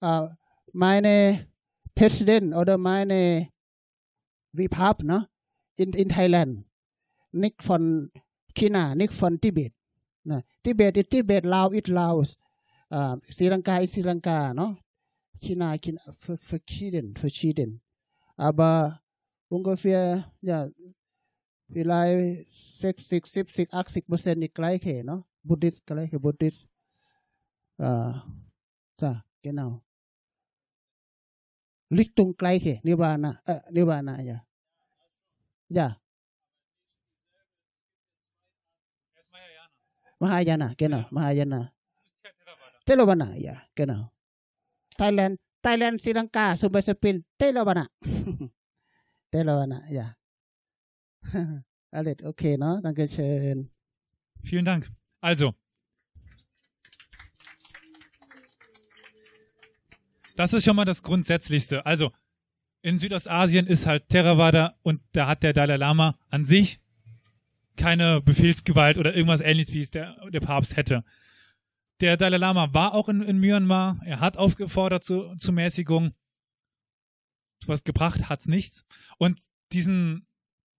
[0.00, 0.28] äh,
[0.72, 1.48] meine
[1.94, 3.48] Präsident oder meine
[4.52, 4.68] wie
[5.04, 5.28] ne,
[5.76, 6.66] in, in Thailand,
[7.30, 8.10] nicht von
[8.56, 9.72] ขีนานิกฟอนทิเบต
[10.30, 12.14] นะทิเบตอิติเบตลาวอิทลาว
[13.36, 14.70] ศรีลังกาอิศรีลังกาเนาะ
[15.42, 16.02] ขีนาขีนา
[16.48, 17.70] ฟชีเดนฟชีเดน
[18.40, 18.72] อาบา
[19.48, 20.00] บุงกเฟีย
[20.46, 20.58] อย่า
[21.74, 21.94] วิไล
[22.80, 26.56] สิกสิบสิบสิบอักสิบเปอร์เซ็นต์อีกไกลเขเนาะบุติสไกลเขบุติส
[27.82, 28.08] อ่า
[29.00, 29.10] จ้ะ
[29.40, 29.68] เกนเอา
[31.96, 34.38] ลิกตรงไกลเขนิบานะเอ่อนิบานะอย่า
[35.74, 35.86] อย่า
[39.32, 39.70] Mahayana.
[40.20, 41.08] Mahayana, genau, ja.
[41.10, 41.72] Mahayana.
[42.84, 43.34] Theravada.
[43.36, 44.10] ja, genau.
[44.96, 47.86] Thailand, Thailand, Sri Lanka, zum Beispiel Theravada.
[49.30, 50.16] Theravada, ja.
[51.90, 52.80] Alles okay, ne?
[52.82, 53.70] Dankeschön.
[54.42, 54.90] Vielen Dank.
[55.20, 55.54] Also,
[60.36, 61.84] das ist schon mal das Grundsätzlichste.
[61.86, 62.10] Also,
[62.82, 66.80] in Südostasien ist halt Theravada und da hat der Dalai Lama an sich
[67.76, 71.04] keine Befehlsgewalt oder irgendwas ähnliches, wie es der, der Papst hätte.
[72.00, 76.14] Der Dalai Lama war auch in, in Myanmar, er hat aufgefordert zu, zu Mäßigung.
[77.66, 78.84] Was gebracht hat's nichts.
[79.18, 79.40] Und
[79.72, 80.26] diesen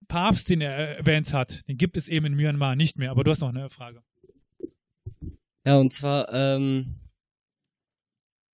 [0.06, 3.10] Papst, den er erwähnt hat, den gibt es eben in Myanmar nicht mehr.
[3.10, 4.02] Aber du hast noch eine Frage.
[5.66, 7.00] Ja, und zwar, ähm,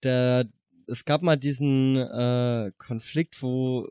[0.05, 0.49] der,
[0.87, 3.89] es gab mal diesen äh, Konflikt, wo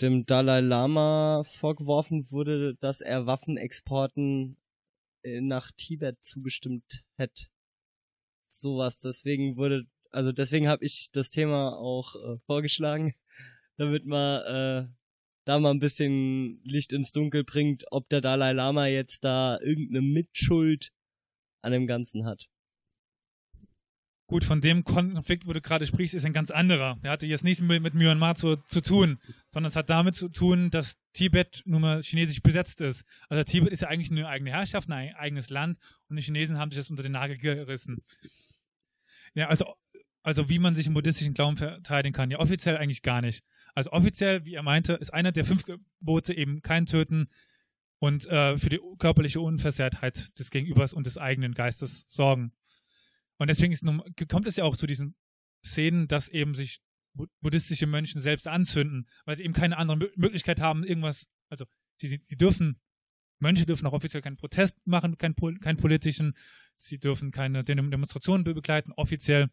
[0.00, 4.56] dem Dalai Lama vorgeworfen wurde, dass er Waffenexporten
[5.22, 7.46] äh, nach Tibet zugestimmt hätte.
[8.48, 9.00] Sowas.
[9.00, 13.14] Deswegen wurde, also deswegen habe ich das Thema auch äh, vorgeschlagen,
[13.76, 14.88] damit man äh,
[15.44, 20.02] da mal ein bisschen Licht ins Dunkel bringt, ob der Dalai Lama jetzt da irgendeine
[20.02, 20.92] Mitschuld
[21.62, 22.48] an dem Ganzen hat.
[24.28, 26.98] Gut, von dem Konflikt, wo du gerade sprichst, ist ein ganz anderer.
[27.02, 29.18] Der hatte jetzt nichts mit, mit Myanmar zu, zu tun,
[29.50, 33.06] sondern es hat damit zu tun, dass Tibet nun mal chinesisch besetzt ist.
[33.30, 35.78] Also Tibet ist ja eigentlich eine eigene Herrschaft, ein eigenes Land
[36.10, 38.04] und die Chinesen haben sich das unter den Nagel gerissen.
[39.32, 39.64] Ja, also,
[40.22, 42.30] also wie man sich im buddhistischen Glauben verteidigen kann.
[42.30, 43.42] Ja, offiziell eigentlich gar nicht.
[43.74, 47.28] Also offiziell, wie er meinte, ist einer der fünf Gebote eben kein Töten
[47.98, 52.52] und äh, für die körperliche Unversehrtheit des Gegenübers und des eigenen Geistes sorgen.
[53.38, 53.84] Und deswegen ist,
[54.28, 55.14] kommt es ja auch zu diesen
[55.64, 56.80] Szenen, dass eben sich
[57.40, 61.64] buddhistische Mönche selbst anzünden, weil sie eben keine andere Möglichkeit haben, irgendwas, also
[62.00, 62.80] sie, sie dürfen,
[63.40, 66.34] Mönche dürfen auch offiziell keinen Protest machen, keinen, keinen politischen,
[66.76, 69.48] sie dürfen keine Demonstrationen begleiten, offiziell,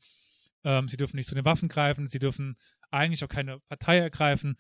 [0.64, 2.57] ähm, sie dürfen nicht zu den Waffen greifen, sie dürfen
[2.91, 4.57] eigentlich auch keine Partei ergreifen.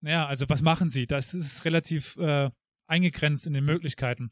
[0.00, 1.06] Naja, also was machen sie?
[1.06, 2.50] Das ist relativ äh,
[2.86, 4.30] eingegrenzt in den Möglichkeiten.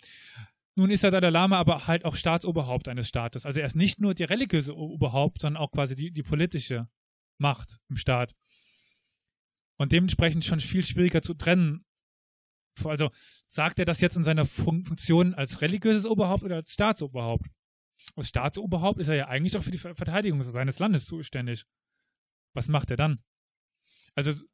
[0.77, 3.47] Nun ist der Dalai Lama aber halt auch Staatsoberhaupt eines Staates.
[3.47, 6.89] Also er ist nicht nur die religiöse Oberhaupt, sondern auch quasi die, die politische
[7.39, 8.35] Macht im Staat.
[9.77, 11.85] Und dementsprechend schon viel schwieriger zu trennen.
[12.83, 13.11] Also
[13.47, 17.47] sagt er das jetzt in seiner Funktion als religiöses Oberhaupt oder als Staatsoberhaupt?
[18.17, 21.65] Als Staatsoberhaupt ist er ja eigentlich auch für die Verteidigung seines Landes zuständig.
[22.53, 23.23] Was macht er dann?
[24.15, 24.45] Also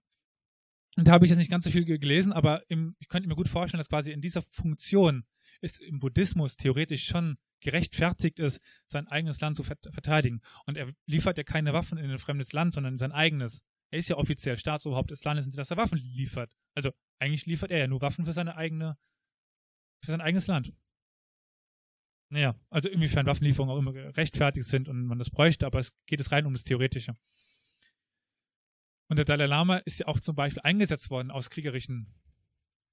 [1.07, 3.49] da habe ich jetzt nicht ganz so viel gelesen, aber im, ich könnte mir gut
[3.49, 5.25] vorstellen, dass quasi in dieser Funktion
[5.61, 10.41] es im Buddhismus theoretisch schon gerechtfertigt ist, sein eigenes Land zu verteidigen.
[10.67, 13.63] Und er liefert ja keine Waffen in ein fremdes Land, sondern in sein eigenes.
[13.91, 16.51] Er ist ja offiziell Staatsoberhaupt des Landes, dass er Waffen liefert.
[16.75, 18.97] Also eigentlich liefert er ja nur Waffen für seine eigene,
[20.03, 20.73] für sein eigenes Land.
[22.33, 26.21] Naja, also inwiefern Waffenlieferungen auch immer gerechtfertigt sind und man das bräuchte, aber es geht
[26.21, 27.17] es rein um das Theoretische.
[29.11, 32.15] Und der Dalai Lama ist ja auch zum Beispiel eingesetzt worden aus kriegerischen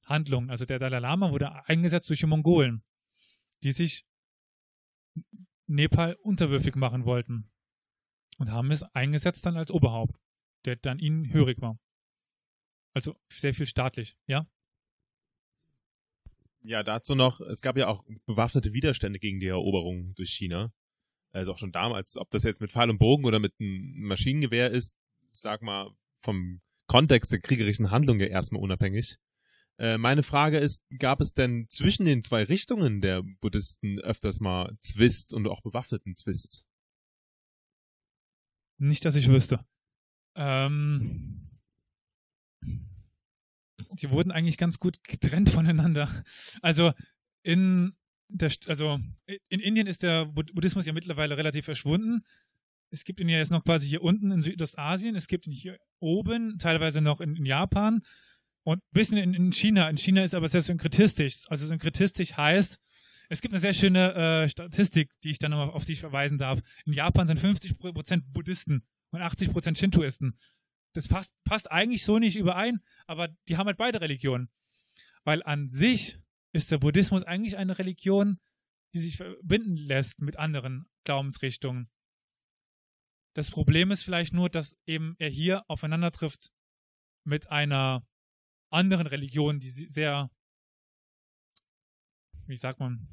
[0.07, 0.49] Handlungen.
[0.49, 2.83] Also der Dalai Lama wurde eingesetzt durch die Mongolen,
[3.61, 4.03] die sich
[5.67, 7.51] Nepal unterwürfig machen wollten
[8.39, 10.19] und haben es eingesetzt dann als Oberhaupt,
[10.65, 11.77] der dann ihnen hörig war.
[12.95, 14.47] Also sehr viel staatlich, ja?
[16.63, 20.73] Ja, dazu noch, es gab ja auch bewaffnete Widerstände gegen die Eroberung durch China.
[21.31, 24.71] Also auch schon damals, ob das jetzt mit Pfeil und Bogen oder mit einem Maschinengewehr
[24.71, 24.97] ist,
[25.31, 25.95] sag mal,
[26.27, 29.17] vom Kontext der kriegerischen Handlung ja erstmal unabhängig.
[29.79, 34.75] Äh, meine Frage ist, gab es denn zwischen den zwei Richtungen der Buddhisten öfters mal
[34.81, 36.65] Zwist und auch bewaffneten Zwist?
[38.77, 39.65] Nicht, dass ich wüsste.
[40.35, 41.49] Ähm,
[43.93, 46.09] die wurden eigentlich ganz gut getrennt voneinander.
[46.61, 46.91] Also
[47.41, 47.95] in
[48.27, 48.99] der, also
[49.47, 52.25] in Indien ist der Buddhismus ja mittlerweile relativ verschwunden.
[52.89, 55.77] Es gibt ihn ja jetzt noch quasi hier unten in Südostasien, es gibt ihn hier
[55.99, 58.01] oben, teilweise noch in, in Japan
[58.63, 59.89] und ein bisschen in, in, China.
[59.89, 61.43] In China ist aber sehr synkretistisch.
[61.47, 62.79] Also synkretistisch heißt,
[63.29, 66.59] es gibt eine sehr schöne äh, Statistik, die ich dann nochmal auf dich verweisen darf.
[66.85, 70.37] In Japan sind 50% Buddhisten und 80% Shintoisten.
[70.93, 74.49] Das passt, passt eigentlich so nicht überein, aber die haben halt beide Religionen.
[75.23, 76.19] Weil an sich
[76.53, 78.39] ist der Buddhismus eigentlich eine Religion,
[78.93, 81.89] die sich verbinden lässt mit anderen Glaubensrichtungen.
[83.37, 86.51] Das Problem ist vielleicht nur, dass eben er hier aufeinander trifft
[87.23, 88.03] mit einer
[88.71, 90.31] anderen Religion, die sehr,
[92.47, 93.07] wie sagt man,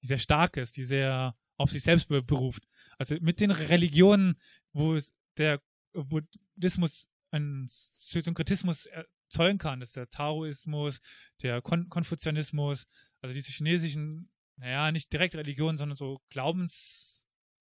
[0.00, 2.66] die sehr stark ist, die sehr auf sich selbst beruft.
[2.96, 4.40] Also mit den Religionen,
[4.72, 4.98] wo
[5.36, 5.60] der
[5.92, 10.98] Buddhismus einen Synkretismus erzeugen kann, das ist der Taoismus,
[11.42, 12.86] der Kon Konfuzianismus,
[13.20, 17.17] also diese chinesischen, naja, nicht direkt Religionen, sondern so Glaubens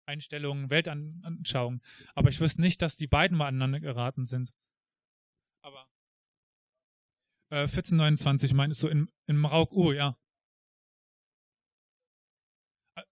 [0.08, 1.82] Einstellungen, Weltanschauungen.
[2.16, 4.54] Aber ich wüsste nicht, dass die beiden mal aneinander geraten sind.
[5.62, 5.88] Aber
[7.50, 10.18] Äh, 1429 meinst du in, in Marauk U, ja.
[12.98, 13.04] Äh,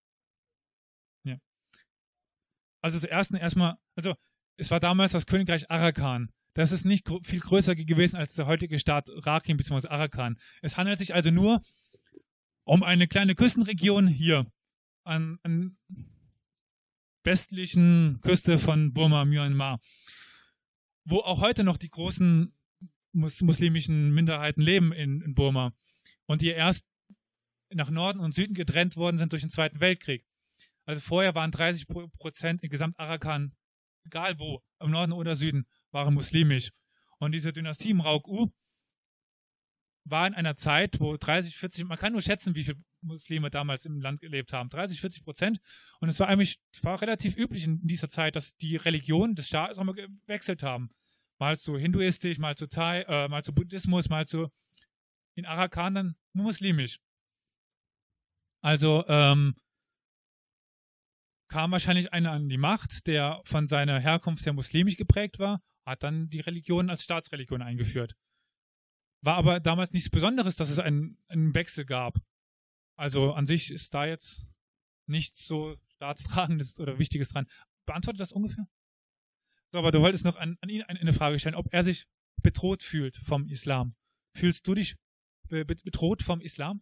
[1.24, 1.38] ja.
[2.82, 4.16] Also zuerst erstmal, also
[4.58, 6.32] es war damals das Königreich Arakan.
[6.54, 9.88] Das ist nicht gr viel größer gewesen als der heutige Staat Rakhine bzw.
[9.90, 10.38] Arakan.
[10.62, 11.62] Es handelt sich also nur
[12.66, 14.52] um eine kleine Küstenregion hier
[15.06, 15.78] an, an
[17.26, 19.80] westlichen Küste von Burma, Myanmar,
[21.04, 22.54] wo auch heute noch die großen
[23.12, 25.74] mus muslimischen Minderheiten leben in, in Burma
[26.26, 26.86] und die erst
[27.74, 30.26] nach Norden und Süden getrennt worden sind durch den Zweiten Weltkrieg.
[30.86, 33.56] Also vorher waren 30 Prozent in Gesamt-Arakan,
[34.06, 36.72] egal wo, im Norden oder Süden, waren muslimisch.
[37.18, 38.52] Und diese Dynastie im Rauk-U
[40.04, 43.86] war in einer Zeit, wo 30, 40, man kann nur schätzen, wie viele Muslime damals
[43.86, 45.60] im Land gelebt haben, 30, 40 Prozent.
[46.00, 49.80] Und es war eigentlich war relativ üblich in dieser Zeit, dass die Religionen des Staates
[49.80, 50.90] auch mal gewechselt haben.
[51.40, 54.50] Mal zu hinduistisch, mal zu Thai, äh, mal zu Buddhismus, mal zu
[55.36, 57.00] in Arakan dann muslimisch.
[58.62, 59.56] Also ähm,
[61.50, 66.04] kam wahrscheinlich einer an die Macht, der von seiner Herkunft her muslimisch geprägt war, hat
[66.04, 68.16] dann die Religion als Staatsreligion eingeführt.
[69.22, 72.20] War aber damals nichts Besonderes, dass es einen, einen Wechsel gab.
[72.96, 74.46] Also an sich ist da jetzt
[75.08, 77.48] nichts so staatstragendes oder Wichtiges dran.
[77.86, 78.68] Beantwortet das ungefähr?
[79.72, 82.08] So, aber du wolltest noch an, an ihn eine Frage stellen, ob er sich
[82.42, 83.96] bedroht fühlt vom Islam.
[84.36, 84.96] Fühlst du dich
[85.50, 86.82] bedroht vom Islam?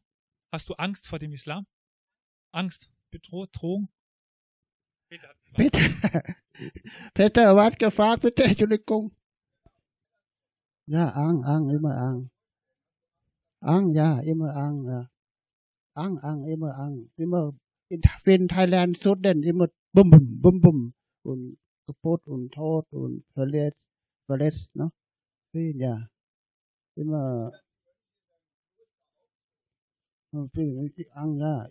[0.51, 1.65] Hast du Angst vor dem Islam?
[2.51, 3.89] Angst, bedroht, Drohung?
[5.09, 5.79] Peter, Peter,
[7.13, 9.15] Peter was gefragt, bitte, Entschuldigung.
[10.87, 12.31] Ja, Ang, Ang, immer Ang.
[13.61, 15.12] Ang, ja, immer Ang, ja.
[15.95, 17.09] Ang, Ang, immer Ang.
[17.17, 17.53] Immer
[17.89, 20.93] in, in Thailand Sudan, immer bum, bum, bum, bum.
[21.23, 23.87] Und kaputt und tot und verletzt,
[24.25, 24.91] verletzt, ne?
[25.53, 26.09] Ja.
[26.95, 27.51] Immer.
[30.33, 31.67] Ang, ja.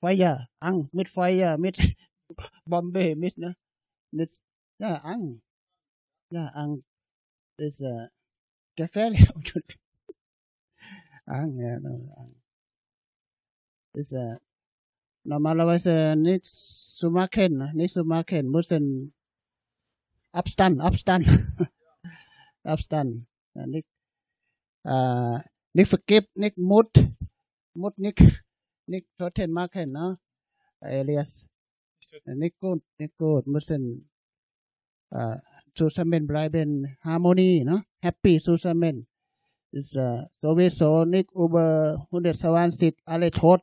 [0.00, 1.78] Feuer, Ang, mit Feuer, mit
[2.66, 3.56] Bombay, mit, ne?
[4.12, 4.30] Mit,
[4.78, 5.40] ja, Ang.
[6.30, 6.84] Ja, Ang.
[7.58, 8.08] ist äh,
[8.76, 9.28] gefährlich.
[11.26, 12.45] Ang, ja, Ang.
[13.96, 14.36] Ist äh,
[15.24, 19.14] normalerweise uh, nichts zu machen, nicht zu machen, müssen
[20.32, 21.26] Abstand, Abstand,
[22.62, 23.26] Abstand.
[23.54, 23.86] Ja, nicht,
[24.84, 25.38] äh, uh,
[25.72, 26.92] nicht uh, vergibt, nicht Mut,
[27.72, 28.20] Mut nicht,
[28.86, 30.18] nicht Toten machen, ne?
[30.80, 31.48] Elias.
[32.26, 34.10] Nicht gut, nicht gut, müssen
[35.10, 35.38] äh,
[35.74, 37.82] zusammen bleiben, Harmonie, ne?
[38.02, 39.06] Happy zusammen.
[39.76, 43.60] Ist äh, sowieso nicht über 120 alle tot,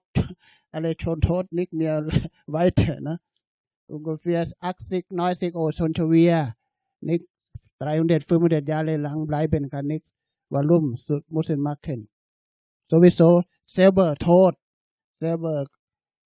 [0.71, 2.05] alle schon tot, nicht mehr
[2.45, 3.19] weiter, ne?
[3.87, 6.53] Ungefähr 80, 90 oder schon schon wieder,
[7.01, 7.25] nicht
[7.79, 10.11] 300, 500 Jahre lang bleiben kann nichts.
[10.51, 10.95] Warum
[11.29, 12.09] müssen machen?
[12.87, 14.53] Sowieso selber tot,
[15.19, 15.65] selber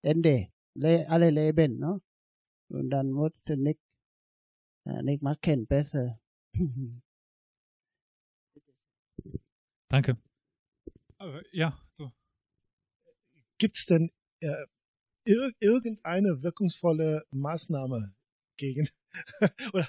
[0.02, 0.48] Ende,
[1.08, 1.98] alle leben, ne?
[2.68, 3.80] Und dann muss nicht
[5.02, 6.18] nicht machen besser.
[9.88, 10.18] Danke.
[11.52, 12.12] Ja, so.
[13.58, 14.10] Gibt es denn
[14.40, 14.66] äh,
[15.24, 18.14] ir irgendeine wirkungsvolle Maßnahme
[18.56, 18.88] gegen?
[19.72, 19.88] oder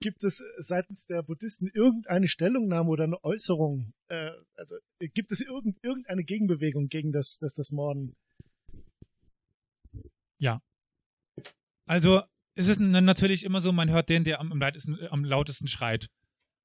[0.00, 3.92] gibt es seitens der Buddhisten irgendeine Stellungnahme oder eine Äußerung?
[4.08, 4.76] Äh, also
[5.14, 8.16] gibt es irgend, irgendeine Gegenbewegung gegen das, das, das Morden?
[10.38, 10.60] Ja.
[11.86, 12.22] Also
[12.54, 16.10] es ist natürlich immer so, man hört den, der am, lautesten, am lautesten schreit.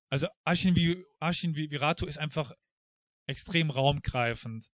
[0.09, 2.51] Also Ashin, Ashin Virato ist einfach
[3.27, 4.69] extrem raumgreifend.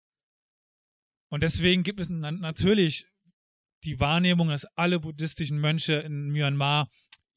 [1.31, 3.07] Und deswegen gibt es natürlich
[3.85, 6.89] die Wahrnehmung, dass alle buddhistischen Mönche in Myanmar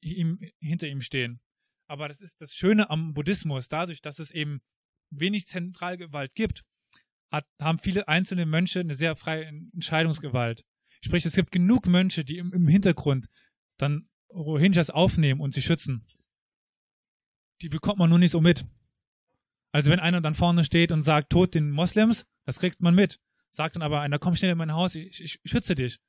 [0.02, 1.40] ihm, hinter ihm stehen.
[1.88, 3.68] Aber das ist das Schöne am Buddhismus.
[3.68, 4.62] Dadurch, dass es eben
[5.12, 6.64] wenig Zentralgewalt gibt,
[7.32, 10.64] hat, haben viele einzelne Mönche eine sehr freie Entscheidungsgewalt.
[11.02, 13.28] Sprich, es gibt genug Mönche, die im, im Hintergrund
[13.78, 16.06] dann Rohingyas aufnehmen und sie schützen.
[17.64, 18.66] Die bekommt man nur nicht so mit.
[19.72, 23.22] Also wenn einer dann vorne steht und sagt, tot den Moslems, das kriegt man mit.
[23.52, 26.00] Sagt dann aber einer, komm schnell in mein Haus, ich, ich, ich schütze dich.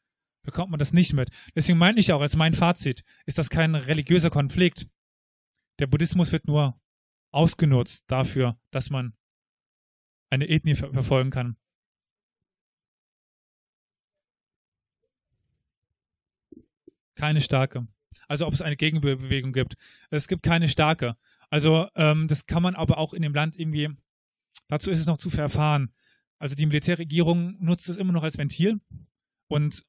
[0.42, 1.30] Bekommt man das nicht mit.
[1.54, 4.88] Deswegen meine ich auch, als mein Fazit, ist das kein religiöser Konflikt.
[5.78, 6.78] Der Buddhismus wird nur
[7.30, 9.14] ausgenutzt dafür, dass man
[10.28, 11.56] eine Ethnie ver verfolgen kann.
[17.14, 17.86] Keine starke.
[18.28, 19.74] Also ob es eine Gegenbewegung gibt.
[20.10, 21.16] Es gibt keine starke.
[21.50, 23.90] Also ähm, das kann man aber auch in dem Land irgendwie,
[24.68, 25.92] dazu ist es noch zu verfahren.
[26.38, 28.80] Also die Militärregierung nutzt es immer noch als Ventil
[29.48, 29.84] und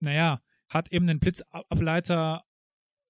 [0.00, 2.44] naja, hat eben einen Blitzableiter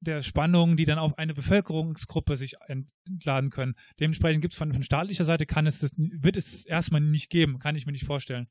[0.00, 3.74] der Spannungen, die dann auf eine Bevölkerungsgruppe sich entladen können.
[3.98, 7.58] Dementsprechend gibt es von, von staatlicher Seite kann es das, wird es erstmal nicht geben,
[7.58, 8.48] kann ich mir nicht vorstellen.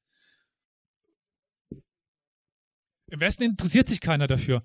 [3.07, 4.63] Im Westen interessiert sich keiner dafür.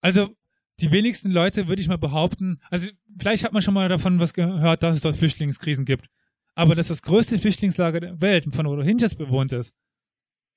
[0.00, 0.36] Also
[0.80, 4.34] die wenigsten Leute, würde ich mal behaupten, also vielleicht hat man schon mal davon was
[4.34, 6.08] gehört, dass es dort Flüchtlingskrisen gibt.
[6.54, 9.74] Aber dass das größte Flüchtlingslager der Welt von Rohingyas bewohnt ist,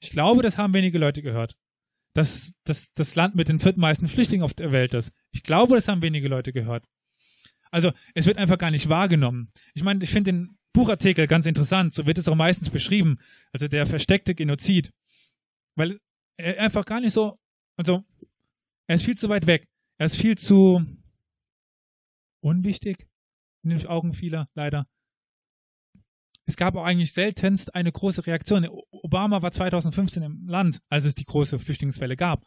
[0.02, 1.56] ich glaube, das haben wenige Leute gehört.
[2.14, 5.12] Dass das, das Land mit den viertmeisten Flüchtlingen auf der Welt ist.
[5.32, 6.86] Ich glaube, das haben wenige Leute gehört.
[7.70, 9.52] Also, es wird einfach gar nicht wahrgenommen.
[9.76, 11.94] Ich meine, ich finde den Buchartikel ganz interessant.
[11.94, 13.20] So wird es auch meistens beschrieben.
[13.52, 14.92] Also der versteckte Genozid.
[15.76, 16.00] Weil
[16.38, 17.38] er einfach gar nicht so,
[17.78, 18.02] also,
[18.88, 19.68] er ist viel zu weit weg.
[19.98, 20.84] Er ist viel zu
[22.42, 23.08] unwichtig
[23.64, 24.88] in den Augen vieler, leider.
[26.46, 28.68] Es gab auch eigentlich seltenst eine große Reaktion.
[28.90, 32.44] Obama war 2015 im Land, als es die große Flüchtlingswelle gab.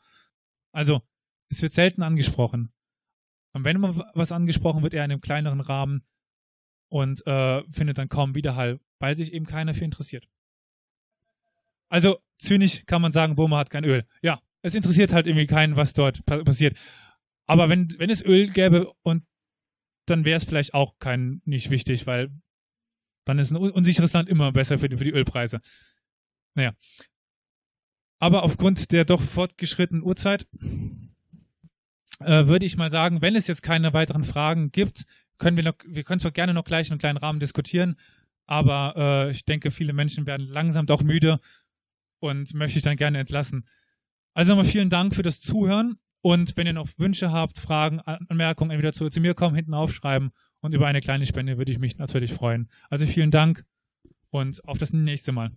[0.72, 1.02] Also,
[1.50, 2.72] es wird selten angesprochen.
[3.52, 6.02] Und wenn mal was angesprochen wird, eher in einem kleineren Rahmen
[6.88, 10.28] und äh, findet dann kaum Widerhall, weil sich eben keiner für interessiert.
[11.88, 14.06] Also, zynisch kann man sagen, Burma hat kein Öl.
[14.22, 16.78] Ja, es interessiert halt irgendwie keinen, was dort passiert.
[17.46, 19.24] Aber wenn, wenn es Öl gäbe und
[20.06, 22.30] dann wäre es vielleicht auch kein nicht wichtig, weil
[23.24, 25.60] dann ist ein unsicheres Land immer besser für die, für die Ölpreise.
[26.54, 26.74] Naja.
[28.18, 30.46] Aber aufgrund der doch fortgeschrittenen Uhrzeit
[32.20, 35.04] äh, würde ich mal sagen, wenn es jetzt keine weiteren Fragen gibt,
[35.38, 37.96] können wir noch, wir können zwar gerne noch gleich in einem kleinen Rahmen diskutieren,
[38.46, 41.40] aber äh, ich denke, viele Menschen werden langsam doch müde
[42.20, 43.64] und möchte ich dann gerne entlassen.
[44.34, 48.70] Also nochmal vielen Dank für das Zuhören und wenn ihr noch Wünsche habt, Fragen, Anmerkungen,
[48.70, 50.30] entweder zu, zu mir kommen, hinten aufschreiben
[50.60, 52.68] und über eine kleine Spende würde ich mich natürlich freuen.
[52.88, 53.64] Also vielen Dank
[54.30, 55.50] und auf das nächste Mal.